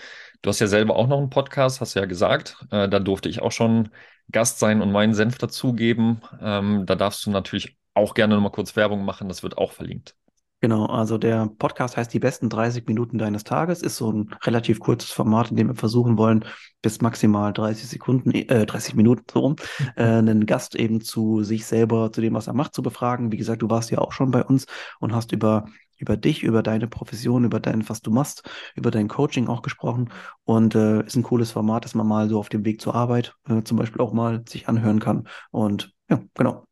Du 0.42 0.48
hast 0.48 0.60
ja 0.60 0.66
selber 0.66 0.96
auch 0.96 1.06
noch 1.06 1.18
einen 1.18 1.30
Podcast, 1.30 1.80
hast 1.80 1.94
du 1.94 2.00
ja 2.00 2.06
gesagt. 2.06 2.56
Äh, 2.70 2.88
da 2.88 2.98
durfte 2.98 3.28
ich 3.28 3.42
auch 3.42 3.52
schon 3.52 3.90
Gast 4.30 4.58
sein 4.58 4.80
und 4.80 4.92
meinen 4.92 5.14
Senf 5.14 5.38
dazugeben. 5.38 6.22
Ähm, 6.40 6.86
da 6.86 6.94
darfst 6.94 7.24
du 7.26 7.30
natürlich 7.30 7.76
auch 7.94 8.14
gerne 8.14 8.34
nochmal 8.34 8.52
kurz 8.52 8.74
Werbung 8.76 9.04
machen. 9.04 9.28
Das 9.28 9.42
wird 9.42 9.58
auch 9.58 9.72
verlinkt. 9.72 10.16
Genau, 10.62 10.84
also 10.86 11.16
der 11.16 11.48
Podcast 11.58 11.96
heißt 11.96 12.12
Die 12.12 12.18
besten 12.18 12.50
30 12.50 12.86
Minuten 12.86 13.16
deines 13.16 13.44
Tages, 13.44 13.80
ist 13.80 13.96
so 13.96 14.12
ein 14.12 14.34
relativ 14.42 14.78
kurzes 14.78 15.10
Format, 15.10 15.50
in 15.50 15.56
dem 15.56 15.68
wir 15.68 15.74
versuchen 15.74 16.18
wollen, 16.18 16.44
bis 16.82 17.00
maximal 17.00 17.54
30 17.54 17.88
Sekunden, 17.88 18.30
äh, 18.32 18.66
30 18.66 18.94
Minuten 18.94 19.24
so 19.32 19.40
rum, 19.40 19.56
äh, 19.96 20.04
einen 20.04 20.44
Gast 20.44 20.74
eben 20.74 21.00
zu 21.00 21.42
sich 21.44 21.64
selber, 21.64 22.12
zu 22.12 22.20
dem, 22.20 22.34
was 22.34 22.46
er 22.46 22.52
macht, 22.52 22.74
zu 22.74 22.82
befragen. 22.82 23.32
Wie 23.32 23.38
gesagt, 23.38 23.62
du 23.62 23.70
warst 23.70 23.90
ja 23.90 23.98
auch 23.98 24.12
schon 24.12 24.30
bei 24.30 24.44
uns 24.44 24.66
und 24.98 25.14
hast 25.14 25.32
über 25.32 25.64
über 25.96 26.16
dich, 26.16 26.42
über 26.42 26.62
deine 26.62 26.88
Profession, 26.88 27.44
über 27.44 27.60
dein, 27.60 27.86
was 27.90 28.00
du 28.00 28.10
machst, 28.10 28.48
über 28.74 28.90
dein 28.90 29.06
Coaching 29.06 29.48
auch 29.48 29.60
gesprochen. 29.60 30.10
Und 30.44 30.74
äh, 30.74 31.04
ist 31.04 31.14
ein 31.14 31.22
cooles 31.22 31.50
Format, 31.52 31.84
dass 31.84 31.94
man 31.94 32.06
mal 32.06 32.28
so 32.30 32.38
auf 32.38 32.48
dem 32.48 32.64
Weg 32.64 32.80
zur 32.80 32.94
Arbeit 32.94 33.34
äh, 33.48 33.62
zum 33.62 33.76
Beispiel 33.76 34.00
auch 34.00 34.14
mal 34.14 34.42
sich 34.48 34.66
anhören 34.66 34.98
kann. 34.98 35.28
Und 35.50 35.92
ja, 36.08 36.22
genau. 36.34 36.64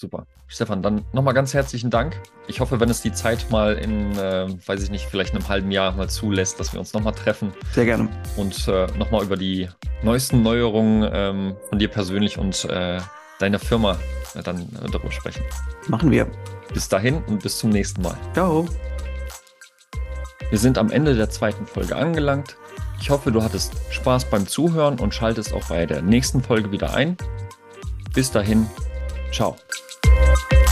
Super. 0.00 0.26
Stefan, 0.46 0.80
dann 0.80 1.04
nochmal 1.12 1.34
ganz 1.34 1.52
herzlichen 1.52 1.90
Dank. 1.90 2.18
Ich 2.46 2.60
hoffe, 2.60 2.80
wenn 2.80 2.88
es 2.88 3.02
die 3.02 3.12
Zeit 3.12 3.50
mal 3.50 3.74
in, 3.74 4.16
äh, 4.16 4.48
weiß 4.66 4.82
ich 4.82 4.90
nicht, 4.90 5.04
vielleicht 5.04 5.34
einem 5.34 5.46
halben 5.46 5.70
Jahr 5.70 5.92
mal 5.92 6.08
zulässt, 6.08 6.58
dass 6.58 6.72
wir 6.72 6.80
uns 6.80 6.94
nochmal 6.94 7.12
treffen. 7.12 7.52
Sehr 7.74 7.84
gerne. 7.84 8.08
Und 8.38 8.66
äh, 8.66 8.86
nochmal 8.96 9.22
über 9.22 9.36
die 9.36 9.68
neuesten 10.02 10.42
Neuerungen 10.42 11.06
ähm, 11.12 11.56
von 11.68 11.78
dir 11.78 11.88
persönlich 11.88 12.38
und 12.38 12.64
äh, 12.64 12.98
deiner 13.40 13.58
Firma 13.58 13.98
äh, 14.34 14.42
dann 14.42 14.62
äh, 14.62 14.90
darüber 14.90 15.12
sprechen. 15.12 15.42
Machen 15.88 16.10
wir. 16.10 16.26
Bis 16.72 16.88
dahin 16.88 17.22
und 17.24 17.42
bis 17.42 17.58
zum 17.58 17.68
nächsten 17.68 18.00
Mal. 18.00 18.16
Ciao. 18.32 18.66
Wir 20.48 20.58
sind 20.58 20.78
am 20.78 20.90
Ende 20.90 21.14
der 21.14 21.28
zweiten 21.28 21.66
Folge 21.66 21.94
angelangt. 21.94 22.56
Ich 23.02 23.10
hoffe, 23.10 23.32
du 23.32 23.42
hattest 23.42 23.74
Spaß 23.90 24.30
beim 24.30 24.46
Zuhören 24.46 24.98
und 24.98 25.12
schaltest 25.12 25.52
auch 25.52 25.68
bei 25.68 25.84
der 25.84 26.00
nächsten 26.00 26.42
Folge 26.42 26.72
wieder 26.72 26.94
ein. 26.94 27.18
Bis 28.14 28.30
dahin, 28.30 28.66
ciao. 29.30 29.56
you 30.20 30.69